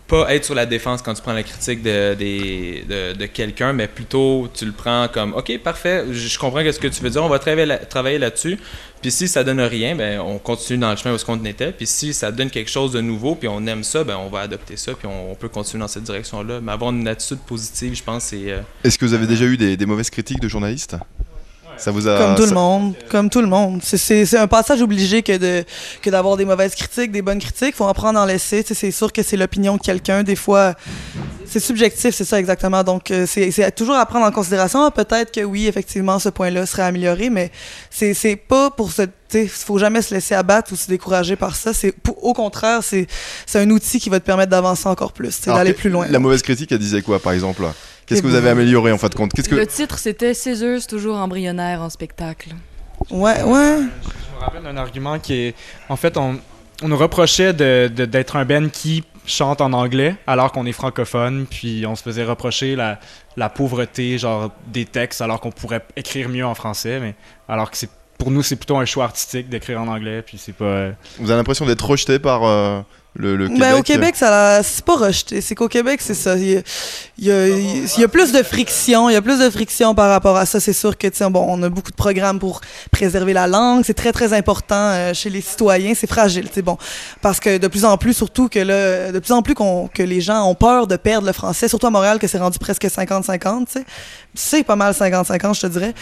pas 0.06 0.34
être 0.34 0.44
sur 0.44 0.54
la 0.54 0.66
défense 0.66 1.00
quand 1.00 1.14
tu 1.14 1.22
prends 1.22 1.32
la 1.32 1.42
critique 1.42 1.82
de, 1.82 3.26
quelqu'un, 3.26 3.72
mais 3.72 3.88
plutôt 3.88 4.48
tu 4.52 4.66
le 4.66 4.72
prends 4.72 5.08
comme 5.08 5.32
OK, 5.34 5.58
parfait, 5.58 6.04
je 6.12 6.38
comprends 6.38 6.60
ce 6.60 6.78
que 6.78 6.88
tu 6.88 7.02
veux 7.02 7.10
dire, 7.10 7.24
on 7.24 7.28
va 7.28 7.38
travailler, 7.38 7.66
là- 7.66 7.78
travailler 7.78 8.18
là-dessus. 8.18 8.58
Puis 9.00 9.10
si 9.10 9.28
ça 9.28 9.44
donne 9.44 9.60
rien, 9.60 9.94
ben 9.94 10.20
on 10.20 10.38
continue 10.38 10.78
dans 10.78 10.90
le 10.90 10.96
chemin 10.96 11.14
où 11.14 11.18
ce 11.18 11.24
qu'on 11.24 11.42
était. 11.44 11.72
Puis 11.72 11.86
si 11.86 12.14
ça 12.14 12.32
donne 12.32 12.50
quelque 12.50 12.70
chose 12.70 12.92
de 12.92 13.00
nouveau, 13.00 13.34
puis 13.34 13.48
on 13.48 13.66
aime 13.66 13.84
ça, 13.84 14.02
ben 14.02 14.16
on 14.16 14.28
va 14.28 14.40
adopter 14.40 14.76
ça, 14.76 14.92
puis 14.94 15.06
on, 15.06 15.34
peut 15.34 15.48
continuer 15.48 15.80
dans 15.80 15.88
cette 15.88 16.04
direction-là. 16.04 16.60
Mais 16.62 16.72
avoir 16.72 16.90
une 16.90 17.06
attitude 17.06 17.40
positive, 17.40 17.94
je 17.94 18.02
pense, 18.02 18.24
c'est 18.24 18.50
euh, 18.50 18.60
Est-ce 18.82 18.98
que 18.98 19.04
vous 19.04 19.14
avez 19.14 19.26
déjà 19.26 19.44
eu 19.44 19.56
des 19.56 19.86
mauvaises 19.86 20.10
critiques 20.10 20.40
de 20.40 20.48
journalistes? 20.48 20.96
Ça 21.76 21.90
vous 21.90 22.06
a. 22.08 22.18
Comme 22.18 22.34
tout 22.36 22.42
ça- 22.42 22.48
le 22.50 22.54
monde, 22.54 22.94
comme 23.10 23.30
tout 23.30 23.40
le 23.40 23.46
monde. 23.46 23.80
C'est- 23.82 24.36
un 24.36 24.46
passage 24.46 24.80
obligé 24.82 25.22
que 25.22 25.36
de 25.36 25.64
que 26.02 26.10
d'avoir 26.10 26.36
des 26.36 26.44
mauvaises 26.44 26.74
critiques, 26.74 27.12
des 27.12 27.22
bonnes 27.22 27.38
critiques. 27.38 27.74
Faut 27.74 27.86
apprendre 27.86 28.18
à 28.18 28.22
en 28.22 28.26
laisser. 28.26 28.64
C'est 28.66 28.90
sûr 28.90 29.12
que 29.12 29.22
c'est 29.22 29.36
l'opinion 29.36 29.76
de 29.76 29.82
quelqu'un. 29.82 30.22
Des 30.22 30.36
fois, 30.36 30.74
c'est 31.46 31.60
subjectif, 31.60 32.14
c'est 32.14 32.24
ça 32.24 32.38
exactement. 32.38 32.82
Donc, 32.82 33.10
euh, 33.10 33.26
c'est 33.26 33.74
toujours 33.74 33.96
à 33.96 34.06
prendre 34.06 34.26
en 34.26 34.30
considération. 34.30 34.82
Ah, 34.84 34.90
Peut-être 34.90 35.32
que 35.32 35.40
oui, 35.42 35.66
effectivement, 35.66 36.18
ce 36.18 36.28
point-là 36.28 36.66
serait 36.66 36.82
amélioré, 36.82 37.30
mais 37.30 37.50
c'est 37.90 38.14
c'est 38.14 38.36
pas 38.36 38.70
pour 38.70 38.90
se. 38.92 39.02
sais, 39.28 39.46
faut 39.48 39.78
jamais 39.78 40.00
se 40.02 40.14
laisser 40.14 40.34
abattre 40.34 40.72
ou 40.72 40.76
se 40.76 40.86
décourager 40.88 41.34
par 41.36 41.56
ça. 41.56 41.72
C'est 41.74 41.94
au 42.22 42.32
contraire, 42.34 42.80
c'est 42.82 43.06
un 43.54 43.70
outil 43.70 43.98
qui 43.98 44.08
va 44.10 44.20
te 44.20 44.24
permettre 44.24 44.50
d'avancer 44.50 44.86
encore 44.88 45.12
plus, 45.12 45.40
d'aller 45.42 45.72
plus 45.72 45.90
loin. 45.90 46.06
La 46.08 46.18
mauvaise 46.20 46.42
critique, 46.42 46.70
elle 46.72 46.78
disait 46.78 47.02
quoi, 47.02 47.18
par 47.18 47.32
exemple? 47.32 47.64
Qu'est-ce 48.06 48.22
que 48.22 48.26
vous 48.26 48.32
ben- 48.32 48.38
avez 48.40 48.50
amélioré 48.50 48.92
en 48.92 48.98
fin 48.98 49.08
de 49.08 49.14
compte? 49.14 49.32
Qu'est-ce 49.32 49.48
que 49.48 49.54
Le 49.54 49.66
titre, 49.66 49.98
c'était 49.98 50.34
Céseuse, 50.34 50.86
toujours 50.86 51.16
embryonnaire 51.16 51.80
en 51.82 51.90
spectacle. 51.90 52.50
Ouais, 53.10 53.42
ouais. 53.42 53.78
Je 53.82 54.36
me 54.36 54.40
rappelle 54.40 54.62
d'un 54.62 54.76
argument 54.76 55.18
qui 55.18 55.34
est. 55.34 55.54
En 55.88 55.96
fait, 55.96 56.16
on, 56.16 56.38
on 56.82 56.88
nous 56.88 56.96
reprochait 56.96 57.52
de- 57.52 57.88
de- 57.94 58.04
d'être 58.04 58.36
un 58.36 58.44
band 58.44 58.68
qui 58.68 59.04
chante 59.26 59.60
en 59.62 59.72
anglais 59.72 60.16
alors 60.26 60.52
qu'on 60.52 60.66
est 60.66 60.72
francophone, 60.72 61.46
puis 61.50 61.84
on 61.86 61.96
se 61.96 62.02
faisait 62.02 62.24
reprocher 62.24 62.76
la, 62.76 63.00
la 63.38 63.48
pauvreté 63.48 64.18
genre 64.18 64.50
des 64.66 64.84
textes 64.84 65.22
alors 65.22 65.40
qu'on 65.40 65.50
pourrait 65.50 65.82
écrire 65.96 66.28
mieux 66.28 66.44
en 66.44 66.54
français, 66.54 67.00
mais 67.00 67.14
alors 67.48 67.70
que 67.70 67.76
c'est 67.78 67.88
pour 68.18 68.30
nous 68.30 68.42
c'est 68.42 68.56
plutôt 68.56 68.76
un 68.76 68.84
choix 68.84 69.04
artistique 69.04 69.48
d'écrire 69.48 69.80
en 69.80 69.88
anglais, 69.88 70.20
puis 70.20 70.36
c'est 70.36 70.52
pas. 70.52 70.64
euh, 70.66 70.92
vous 71.18 71.30
avez 71.30 71.38
l'impression 71.38 71.64
d'être 71.64 71.86
rejeté 71.86 72.18
par 72.18 72.44
euh, 72.44 72.80
le, 73.16 73.36
le 73.36 73.46
Québec 73.46 73.60
Ben, 73.60 73.74
au 73.78 73.82
Québec, 73.82 74.16
ça 74.16 74.28
l'a- 74.30 74.62
c'est 74.64 74.84
pas 74.84 74.96
rejeté. 74.96 75.40
C'est 75.40 75.54
qu'au 75.54 75.68
Québec, 75.68 76.00
c'est 76.02 76.14
ça. 76.14 76.36
Il 76.36 76.50
y, 76.50 76.56
a, 76.56 76.62
il 77.18 77.24
y 77.26 77.30
a- 77.30 77.48
il 77.48 78.00
y 78.00 78.02
a 78.04 78.08
plus 78.08 78.32
de 78.32 78.42
friction. 78.42 79.08
Il 79.08 79.12
y 79.12 79.16
a 79.16 79.22
plus 79.22 79.38
de 79.38 79.48
friction 79.50 79.94
par 79.94 80.10
rapport 80.10 80.36
à 80.36 80.46
ça. 80.46 80.58
C'est 80.58 80.72
sûr 80.72 80.98
que, 80.98 81.06
sais, 81.12 81.30
bon, 81.30 81.46
on 81.48 81.62
a 81.62 81.68
beaucoup 81.68 81.92
de 81.92 81.96
programmes 81.96 82.40
pour 82.40 82.60
préserver 82.90 83.32
la 83.32 83.46
langue. 83.46 83.84
C'est 83.86 83.94
très, 83.94 84.10
très 84.12 84.32
important 84.32 84.74
euh, 84.90 85.14
chez 85.14 85.30
les 85.30 85.40
citoyens. 85.40 85.92
C'est 85.94 86.08
fragile, 86.08 86.48
c'est 86.52 86.62
bon. 86.62 86.76
Parce 87.22 87.38
que 87.38 87.58
de 87.58 87.68
plus 87.68 87.84
en 87.84 87.96
plus, 87.98 88.14
surtout 88.14 88.48
que 88.48 88.58
là, 88.58 89.12
de 89.12 89.18
plus 89.20 89.32
en 89.32 89.42
plus 89.42 89.54
qu'on, 89.54 89.86
que 89.86 90.02
les 90.02 90.20
gens 90.20 90.48
ont 90.48 90.56
peur 90.56 90.88
de 90.88 90.96
perdre 90.96 91.26
le 91.28 91.32
français, 91.32 91.68
surtout 91.68 91.86
à 91.86 91.90
Montréal, 91.90 92.18
que 92.18 92.26
c'est 92.26 92.38
rendu 92.38 92.58
presque 92.58 92.84
50-50, 92.84 93.66
tu 93.66 93.72
sais. 93.78 93.84
C'est 94.34 94.64
pas 94.64 94.74
mal 94.74 94.92
50-50, 94.92 95.54
je 95.54 95.60
te 95.60 95.66
dirais. 95.68 95.94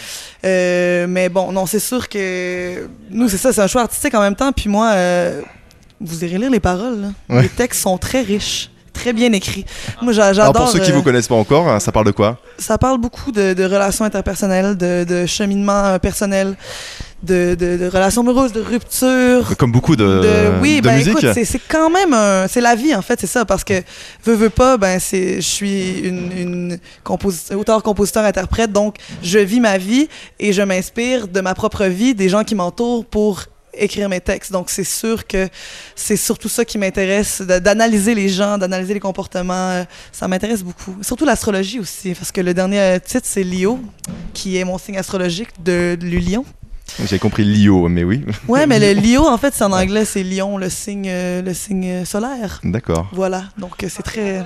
Euh, 0.45 1.05
mais 1.07 1.29
bon, 1.29 1.51
non, 1.51 1.67
c'est 1.67 1.79
sûr 1.79 2.09
que 2.09 2.89
nous, 3.11 3.29
c'est 3.29 3.37
ça, 3.37 3.53
c'est 3.53 3.61
un 3.61 3.67
choix 3.67 3.83
artistique 3.83 4.15
en 4.15 4.21
même 4.21 4.35
temps. 4.35 4.51
Puis 4.51 4.67
moi, 4.69 4.89
euh, 4.93 5.41
vous 6.03 6.23
irez 6.23 6.37
lire 6.37 6.51
les 6.51 6.59
paroles. 6.59 7.01
là. 7.01 7.35
Ouais. 7.35 7.41
Les 7.43 7.49
textes 7.49 7.81
sont 7.81 7.97
très 7.97 8.21
riches, 8.21 8.69
très 8.93 9.13
bien 9.13 9.31
écrits. 9.33 9.65
Moi, 10.01 10.13
j'a- 10.13 10.23
Alors 10.25 10.35
j'adore. 10.35 10.53
pour 10.53 10.69
ceux 10.69 10.79
qui 10.79 10.91
euh, 10.91 10.95
vous 10.95 11.03
connaissent 11.03 11.27
pas 11.27 11.35
encore, 11.35 11.67
hein, 11.69 11.79
ça 11.79 11.91
parle 11.91 12.05
de 12.05 12.11
quoi? 12.11 12.37
Ça 12.57 12.77
parle 12.77 12.99
beaucoup 12.99 13.31
de, 13.31 13.53
de 13.53 13.63
relations 13.63 14.05
interpersonnelles, 14.05 14.77
de, 14.77 15.03
de 15.07 15.25
cheminement 15.25 15.85
euh, 15.85 15.97
personnel, 15.99 16.55
de, 17.23 17.55
relations 17.91 18.21
amoureuses, 18.21 18.51
de 18.51 18.59
rupture. 18.61 19.55
Comme 19.57 19.71
beaucoup 19.71 19.95
de, 19.95 20.03
oui, 20.61 20.81
ben 20.81 20.97
musique. 20.97 21.17
écoute, 21.23 21.33
c'est- 21.33 21.45
quand 21.69 21.89
même 21.89 22.13
un- 22.13 22.47
c'est 22.49 22.59
la 22.61 22.75
vie 22.75 22.93
en 22.93 23.01
fait, 23.01 23.17
c'est 23.19 23.27
ça, 23.27 23.45
parce 23.45 23.63
que 23.63 23.81
veux 24.25 24.35
veux 24.35 24.49
pas, 24.49 24.75
ben 24.77 24.99
c'est, 24.99 25.35
je 25.37 25.47
suis 25.47 25.99
une, 25.99 26.31
une 26.37 26.79
composi- 27.05 27.55
auteur, 27.55 27.81
compositeur, 27.81 28.25
interprète, 28.25 28.71
donc 28.73 28.97
je 29.23 29.39
vis 29.39 29.61
ma 29.61 29.77
vie 29.77 30.09
et 30.39 30.51
je 30.51 30.61
m'inspire 30.61 31.27
de 31.29 31.39
ma 31.41 31.53
propre 31.55 31.85
vie, 31.85 32.13
des 32.13 32.27
gens 32.29 32.43
qui 32.43 32.55
m'entourent 32.55 33.05
pour 33.05 33.43
écrire 33.75 34.09
mes 34.09 34.21
textes. 34.21 34.51
Donc 34.51 34.69
c'est 34.69 34.83
sûr 34.83 35.25
que 35.27 35.47
c'est 35.95 36.17
surtout 36.17 36.49
ça 36.49 36.65
qui 36.65 36.77
m'intéresse, 36.77 37.41
de- 37.41 37.59
d'analyser 37.59 38.15
les 38.15 38.29
gens, 38.29 38.57
d'analyser 38.57 38.93
les 38.93 38.99
comportements. 38.99 39.69
euh, 39.71 39.83
Ça 40.11 40.27
m'intéresse 40.27 40.63
beaucoup. 40.63 40.95
Surtout 41.01 41.25
l'astrologie 41.25 41.79
aussi, 41.79 42.13
parce 42.13 42.31
que 42.31 42.41
le 42.41 42.53
dernier 42.53 42.79
euh, 42.79 42.99
titre 42.99 43.27
c'est 43.29 43.43
Lio, 43.43 43.79
qui 44.33 44.57
est 44.57 44.63
mon 44.63 44.77
signe 44.77 44.97
astrologique 44.97 45.49
de, 45.63 45.95
du 45.99 46.19
lion. 46.19 46.45
J'ai 47.05 47.17
compris 47.17 47.43
Lio, 47.43 47.87
mais 47.87 48.03
oui. 48.03 48.23
Ouais, 48.47 48.67
mais 48.67 48.77
le 48.79 48.99
Lio, 48.99 49.25
en 49.25 49.37
fait, 49.37 49.53
c'est 49.55 49.63
en 49.63 49.71
anglais, 49.71 50.05
c'est 50.05 50.21
lion, 50.23 50.57
le 50.57 50.69
signe, 50.69 51.07
euh, 51.07 51.41
le 51.41 51.53
signe 51.53 52.05
solaire. 52.05 52.59
D'accord. 52.63 53.09
Voilà, 53.13 53.45
donc 53.57 53.71
c'est 53.87 54.03
très... 54.03 54.43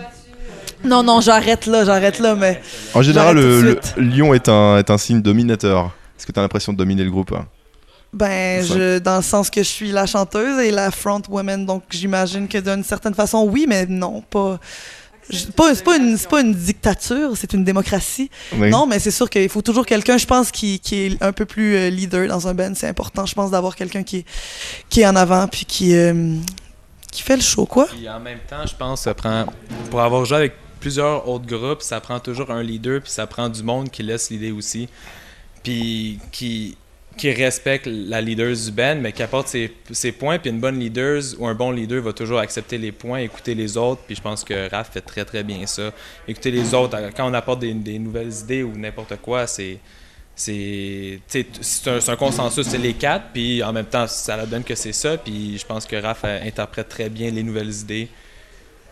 Non, 0.86 1.02
non, 1.02 1.20
j'arrête 1.20 1.66
là, 1.66 1.84
j'arrête 1.84 2.20
là, 2.20 2.36
mais... 2.36 2.62
En 2.94 3.02
général, 3.02 3.36
le, 3.36 3.80
de 3.98 4.02
lion 4.02 4.34
est 4.36 4.48
un, 4.48 4.78
est 4.78 4.90
un 4.92 4.98
signe 5.00 5.22
dominateur. 5.22 5.92
Est-ce 6.18 6.26
que 6.28 6.32
tu 6.32 6.40
as 6.40 6.44
l'impression 6.44 6.72
de 6.72 6.78
dominer 6.78 7.04
le 7.04 7.10
groupe? 7.12 7.34
Ben, 8.14 8.64
je, 8.66 9.00
dans 9.00 9.18
le 9.18 9.22
sens 9.24 9.50
que 9.50 9.62
je 9.62 9.68
suis 9.68 9.92
la 9.92 10.06
chanteuse 10.06 10.60
et 10.64 10.72
la 10.72 10.92
front 10.92 11.22
woman, 11.30 11.66
donc 11.66 11.84
j'imagine 11.90 12.48
que 12.48 12.58
d'une 12.58 12.84
certaine 12.84 13.14
façon, 13.14 13.44
oui, 13.50 13.66
mais 13.68 13.86
non, 13.86 14.22
pas... 14.22 14.60
je- 15.30 15.46
pas- 15.48 15.76
C'est 15.76 15.84
pas, 15.84 15.98
une- 15.98 16.18
c'est 16.18 16.30
pas 16.30 16.42
une 16.42 16.54
dictature, 16.54 17.32
c'est 17.36 17.54
une 17.54 17.64
démocratie. 17.66 18.32
Oui. 18.54 18.70
Non, 18.70 18.88
mais 18.88 19.00
c'est 19.00 19.12
sûr 19.12 19.30
qu'il 19.30 19.50
faut 19.50 19.62
toujours 19.62 19.86
quelqu'un, 19.86 20.18
je 20.18 20.26
pense, 20.26 20.52
qui, 20.52 20.80
qui 20.80 20.96
est 21.06 21.22
un 21.24 21.34
peu 21.34 21.46
plus 21.46 21.76
euh, 21.76 21.90
leader 21.90 22.28
dans 22.28 22.48
un 22.48 22.54
band. 22.54 22.72
C'est 22.76 22.88
important, 22.88 23.26
je 23.26 23.36
pense, 23.36 23.52
d'avoir 23.52 23.76
quelqu'un 23.76 24.04
qui, 24.04 24.18
est- 24.20 24.26
qui 24.90 25.02
est 25.02 25.06
en 25.06 25.16
avant 25.18 25.48
puis 25.48 25.66
qui, 25.66 25.94
euh, 25.96 26.36
qui 27.12 27.22
fait 27.22 27.36
le 27.36 27.42
show, 27.42 27.66
quoi. 27.66 27.88
Puis 27.88 28.08
en 28.10 28.20
même 28.22 28.40
temps, 28.50 28.66
je 28.66 28.76
pense, 28.76 29.02
ça 29.02 29.14
prend. 29.14 29.46
Pour 29.92 30.02
avoir 30.02 30.24
joué 30.26 30.38
avec 30.38 30.54
plusieurs 30.80 31.28
autres 31.28 31.46
groupes, 31.46 31.82
ça 31.82 32.00
prend 32.00 32.20
toujours 32.20 32.52
un 32.52 32.64
leader, 32.64 33.02
puis 33.02 33.12
ça 33.12 33.28
prend 33.28 33.50
du 33.50 33.64
monde 33.64 33.90
qui 33.92 34.02
laisse 34.02 34.30
l'idée 34.30 34.52
aussi. 34.52 34.88
Puis 35.64 36.20
qui, 36.32 36.78
qui 37.18 37.32
respecte 37.34 37.88
la 37.88 38.22
leader 38.22 38.54
du 38.56 38.72
band, 38.72 38.96
mais 39.02 39.12
qui 39.12 39.24
apporte 39.24 39.48
ses, 39.48 39.74
ses 39.92 40.12
points. 40.12 40.38
Puis 40.40 40.50
une 40.50 40.60
bonne 40.60 40.80
leader 40.80 41.22
ou 41.40 41.48
un 41.48 41.56
bon 41.56 41.72
leader 41.72 42.02
va 42.02 42.14
toujours 42.14 42.40
accepter 42.40 42.78
les 42.78 42.92
points, 42.92 43.20
écouter 43.20 43.56
les 43.56 43.76
autres. 43.78 44.02
Puis 44.06 44.16
je 44.16 44.22
pense 44.22 44.44
que 44.44 44.70
Raph 44.70 44.92
fait 44.94 45.02
très 45.02 45.26
très 45.26 45.44
bien 45.44 45.66
ça. 45.66 45.92
Écouter 46.28 46.52
les 46.52 46.74
autres, 46.74 46.98
quand 47.16 47.30
on 47.30 47.34
apporte 47.34 47.60
des, 47.60 47.74
des 47.74 48.00
nouvelles 48.00 48.32
idées 48.44 48.64
ou 48.64 48.74
n'importe 48.78 49.16
quoi, 49.22 49.48
c'est. 49.48 49.80
C'est 50.40 51.20
un, 51.88 52.00
c'est 52.00 52.12
un 52.12 52.16
consensus, 52.16 52.68
c'est 52.68 52.78
les 52.78 52.94
quatre, 52.94 53.26
puis 53.34 53.64
en 53.64 53.74
même 53.74 53.88
temps, 53.88 54.06
ça 54.06 54.38
la 54.38 54.46
donne 54.46 54.64
que 54.64 54.76
c'est 54.76 54.94
ça, 54.94 55.18
puis 55.18 55.58
je 55.58 55.66
pense 55.66 55.88
que 55.88 55.96
Raph 55.96 56.22
euh, 56.26 56.46
interprète 56.46 56.90
très 56.90 57.10
bien 57.10 57.32
les 57.32 57.42
nouvelles 57.42 57.74
idées. 57.74 58.08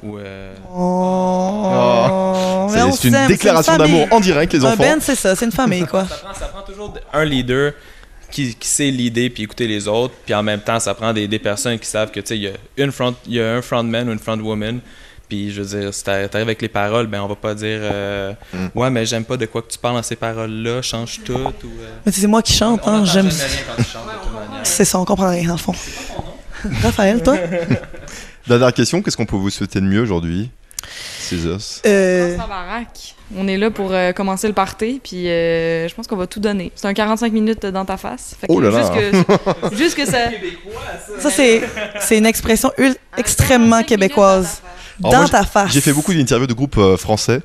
Ou, 0.01 0.17
euh, 0.17 0.55
Oh, 0.73 2.67
C'est 2.93 3.07
une 3.09 3.27
déclaration 3.27 3.77
d'amour 3.77 4.07
en 4.11 4.19
direct, 4.19 4.53
les 4.53 4.65
enfants. 4.65 4.75
band, 4.83 4.97
c'est 4.99 5.13
ça, 5.15 5.35
c'est 5.35 5.45
une 5.45 5.51
famille, 5.51 5.85
quoi. 5.85 6.05
ça, 6.05 6.15
prend, 6.15 6.33
ça 6.33 6.47
prend 6.47 6.61
toujours 6.63 6.93
un 7.13 7.25
leader 7.25 7.73
qui, 8.31 8.53
qui 8.55 8.67
sait 8.67 8.91
l'idée 8.91 9.29
puis 9.29 9.43
écouter 9.43 9.67
les 9.67 9.87
autres, 9.87 10.13
puis 10.25 10.33
en 10.33 10.43
même 10.43 10.59
temps, 10.61 10.79
ça 10.79 10.93
prend 10.93 11.13
des, 11.13 11.27
des 11.27 11.39
personnes 11.39 11.79
qui 11.79 11.87
savent 11.87 12.11
que 12.11 12.19
tu 12.19 12.27
sais, 12.27 12.37
il 12.37 12.43
y 12.43 12.47
a 12.47 12.85
une 12.85 12.91
front, 12.91 13.15
il 13.27 13.33
y 13.33 13.41
a 13.41 13.53
un 13.55 13.61
frontman 13.61 14.07
ou 14.09 14.11
une 14.13 14.19
frontwoman. 14.19 14.79
Puis 15.27 15.51
je 15.51 15.63
veux 15.63 15.79
dire, 15.81 15.91
si 15.93 16.03
t'arri- 16.03 16.29
t'arrives 16.29 16.47
avec 16.49 16.61
les 16.61 16.67
paroles, 16.69 17.07
ben 17.07 17.19
on 17.21 17.27
va 17.27 17.35
pas 17.35 17.55
dire 17.55 17.79
euh, 17.81 18.33
Mm. 18.53 18.67
ouais 18.75 18.89
mais 18.91 19.05
j'aime 19.07 19.25
pas 19.25 19.37
de 19.37 19.47
quoi 19.47 19.63
que 19.63 19.71
tu 19.71 19.79
parles 19.79 19.95
dans 19.95 20.03
ces 20.03 20.15
paroles-là, 20.15 20.83
change 20.83 21.21
tout 21.25 21.33
ou. 21.33 21.37
euh, 21.81 21.89
Mais 22.05 22.11
c'est 22.11 22.27
moi 22.27 22.43
qui 22.43 22.53
chante, 22.53 22.81
on 22.85 22.89
hein, 22.91 23.05
j'aime. 23.05 23.31
C'est 24.63 24.85
ça, 24.85 24.99
on 24.99 25.05
comprend 25.05 25.29
rien, 25.29 25.45
dans 25.47 25.53
le 25.53 25.57
fond. 25.59 25.73
Raphaël, 26.83 27.23
toi? 27.23 27.37
Dernière 28.47 28.73
question, 28.73 29.01
qu'est-ce 29.01 29.17
qu'on 29.17 29.25
peut 29.25 29.35
vous 29.35 29.49
souhaiter 29.49 29.81
de 29.81 29.85
mieux 29.85 30.01
aujourd'hui? 30.01 30.49
Euh, 31.85 32.35
Dans 32.37 32.43
la 32.43 32.47
baraque. 32.47 33.15
On 33.35 33.47
est 33.47 33.57
là 33.57 33.71
pour 33.71 33.91
euh, 33.91 34.11
commencer 34.11 34.47
le 34.47 34.53
party, 34.53 35.01
puis 35.03 35.27
euh, 35.27 35.87
je 35.87 35.95
pense 35.95 36.05
qu'on 36.05 36.15
va 36.15 36.27
tout 36.27 36.39
donner. 36.39 36.71
C'est 36.75 36.87
un 36.87 36.93
45 36.93 37.33
minutes 37.33 37.65
dans 37.65 37.83
ta 37.83 37.97
face. 37.97 38.35
Fait 38.39 38.45
que 38.47 38.51
Oh 38.53 38.59
là 38.59 38.69
là. 38.69 38.91
Juste 38.93 39.25
que, 39.25 39.75
juste 39.75 39.95
que 39.97 40.05
ça. 40.05 40.29
ça, 41.19 41.29
c'est 41.31 41.61
c'est 42.01 42.17
une 42.19 42.27
expression 42.27 42.71
ul- 42.77 42.95
extrêmement 43.17 43.83
québécoise. 43.83 44.61
Dans 44.99 45.27
ta 45.27 45.43
face. 45.43 45.73
J'ai 45.73 45.81
fait 45.81 45.91
beaucoup 45.91 46.13
d'interviews 46.13 46.47
de 46.47 46.53
groupes 46.53 46.77
euh, 46.77 46.95
français 46.95 47.41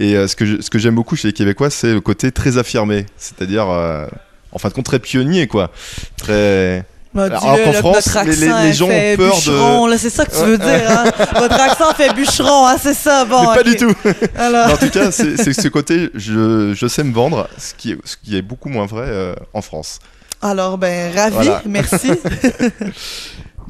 et 0.00 0.14
euh, 0.16 0.26
ce 0.28 0.34
que 0.34 0.46
je- 0.46 0.62
ce 0.62 0.70
que 0.70 0.78
j'aime 0.78 0.94
beaucoup 0.94 1.14
chez 1.14 1.28
les 1.28 1.34
Québécois, 1.34 1.68
c'est 1.68 1.92
le 1.92 2.00
côté 2.00 2.32
très 2.32 2.56
affirmé, 2.56 3.04
c'est-à-dire 3.18 3.68
euh, 3.68 4.06
en 4.52 4.58
fin 4.58 4.68
de 4.70 4.74
compte 4.74 4.86
très 4.86 4.98
pionnier 4.98 5.46
quoi, 5.46 5.70
très. 6.16 6.86
Alors 7.24 7.40
qu'en 7.42 7.72
France, 7.72 8.14
notre 8.14 8.62
les- 8.64 8.72
gens 8.72 8.86
ont 8.86 9.16
peur 9.16 9.36
de- 9.36 9.90
là, 9.90 9.98
c'est 9.98 10.10
ça 10.10 10.24
que 10.26 10.30
tu 10.36 10.44
veux 10.44 10.58
dire, 10.58 10.90
hein? 10.90 11.04
Votre 11.40 11.60
accent 11.60 11.92
fait 11.94 12.12
bûcheron, 12.14 12.66
hein, 12.66 12.76
c'est 12.80 12.94
ça, 12.94 13.24
bon. 13.24 13.50
Mais 13.50 13.56
pas 13.56 13.62
du 13.62 13.76
tout. 13.76 13.92
Alors, 14.36 14.72
en 14.72 14.76
tout 14.76 14.90
cas, 14.90 15.10
c'est 15.10 15.36
ce 15.52 15.68
côté, 15.68 16.10
je, 16.14 16.72
je 16.74 16.86
sais 16.86 17.04
me 17.04 17.12
vendre, 17.14 17.48
ce 17.58 17.74
qui 17.74 17.92
est, 17.92 17.98
ce 18.04 18.16
qui 18.22 18.36
est 18.36 18.42
beaucoup 18.42 18.68
moins 18.68 18.86
vrai 18.86 19.06
euh, 19.06 19.34
en 19.54 19.62
France. 19.62 19.98
alors, 20.42 20.78
ben, 20.78 21.14
ravi, 21.16 21.34
Voilà. 21.34 21.62
merci. 21.66 22.10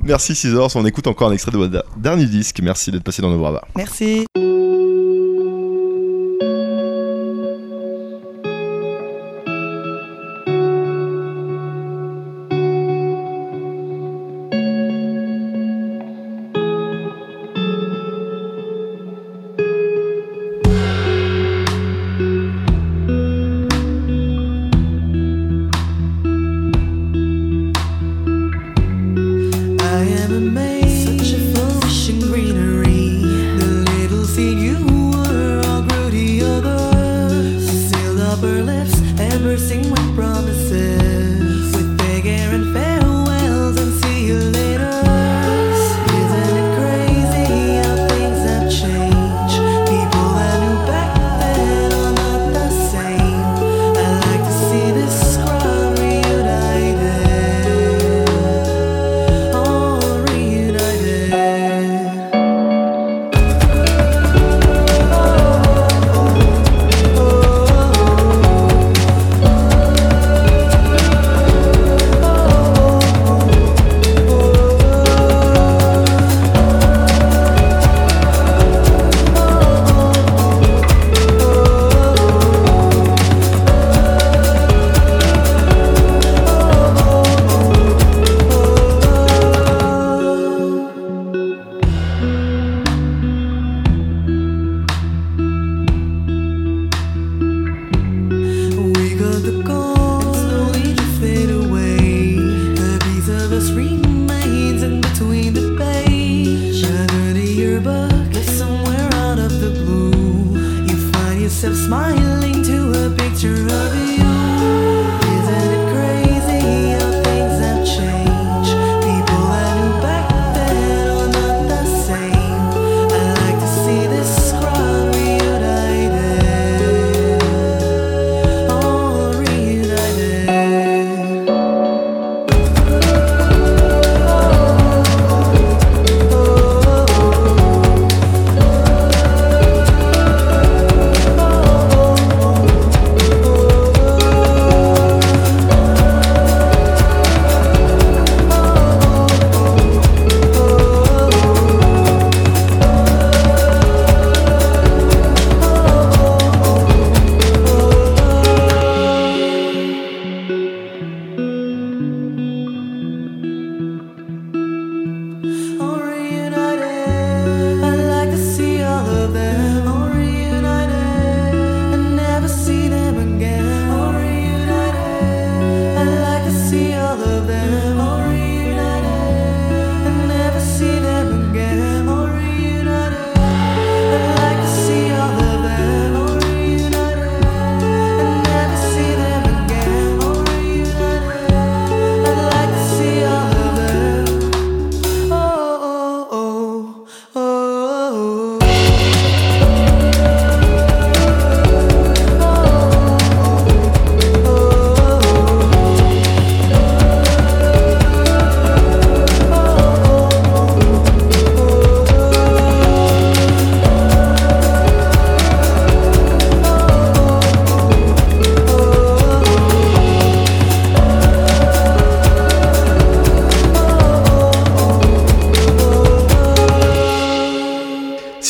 Merci 0.02 0.34
Scissors, 0.36 0.70
on 0.76 0.84
écoute 0.86 1.06
encore 1.08 1.30
un 1.30 1.32
extrait 1.32 1.50
de 1.50 1.56
votre 1.56 1.82
dernier 1.96 2.26
disque. 2.26 2.60
Merci 2.62 2.92
d'être 2.92 3.02
passé 3.02 3.22
dans 3.22 3.30
nos 3.30 3.38
bras. 3.38 3.62
merci. 3.74 4.26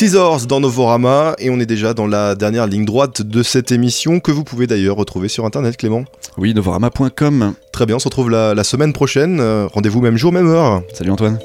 Scissors 0.07 0.47
dans 0.47 0.61
Novorama 0.61 1.35
et 1.41 1.51
on 1.51 1.59
est 1.59 1.67
déjà 1.67 1.93
dans 1.93 2.07
la 2.07 2.37
dernière 2.37 2.69
ligne 2.69 2.85
droite 2.85 3.23
de 3.23 3.43
cette 3.43 3.73
émission 3.73 4.21
que 4.21 4.31
vous 4.31 4.45
pouvez 4.45 4.69
d'ailleurs 4.69 4.95
retrouver 4.95 5.27
sur 5.27 5.45
internet 5.45 5.77
Clément. 5.77 6.05
Oui, 6.37 6.55
novorama.com. 6.55 7.55
Très 7.73 7.87
bien, 7.87 7.97
on 7.97 7.99
se 7.99 8.05
retrouve 8.05 8.31
la, 8.31 8.55
la 8.55 8.63
semaine 8.63 8.93
prochaine. 8.93 9.41
Euh, 9.41 9.67
Rendez-vous 9.67 10.01
même 10.01 10.17
jour, 10.17 10.31
même 10.31 10.47
heure. 10.47 10.83
Salut 10.95 11.11
Antoine. 11.11 11.41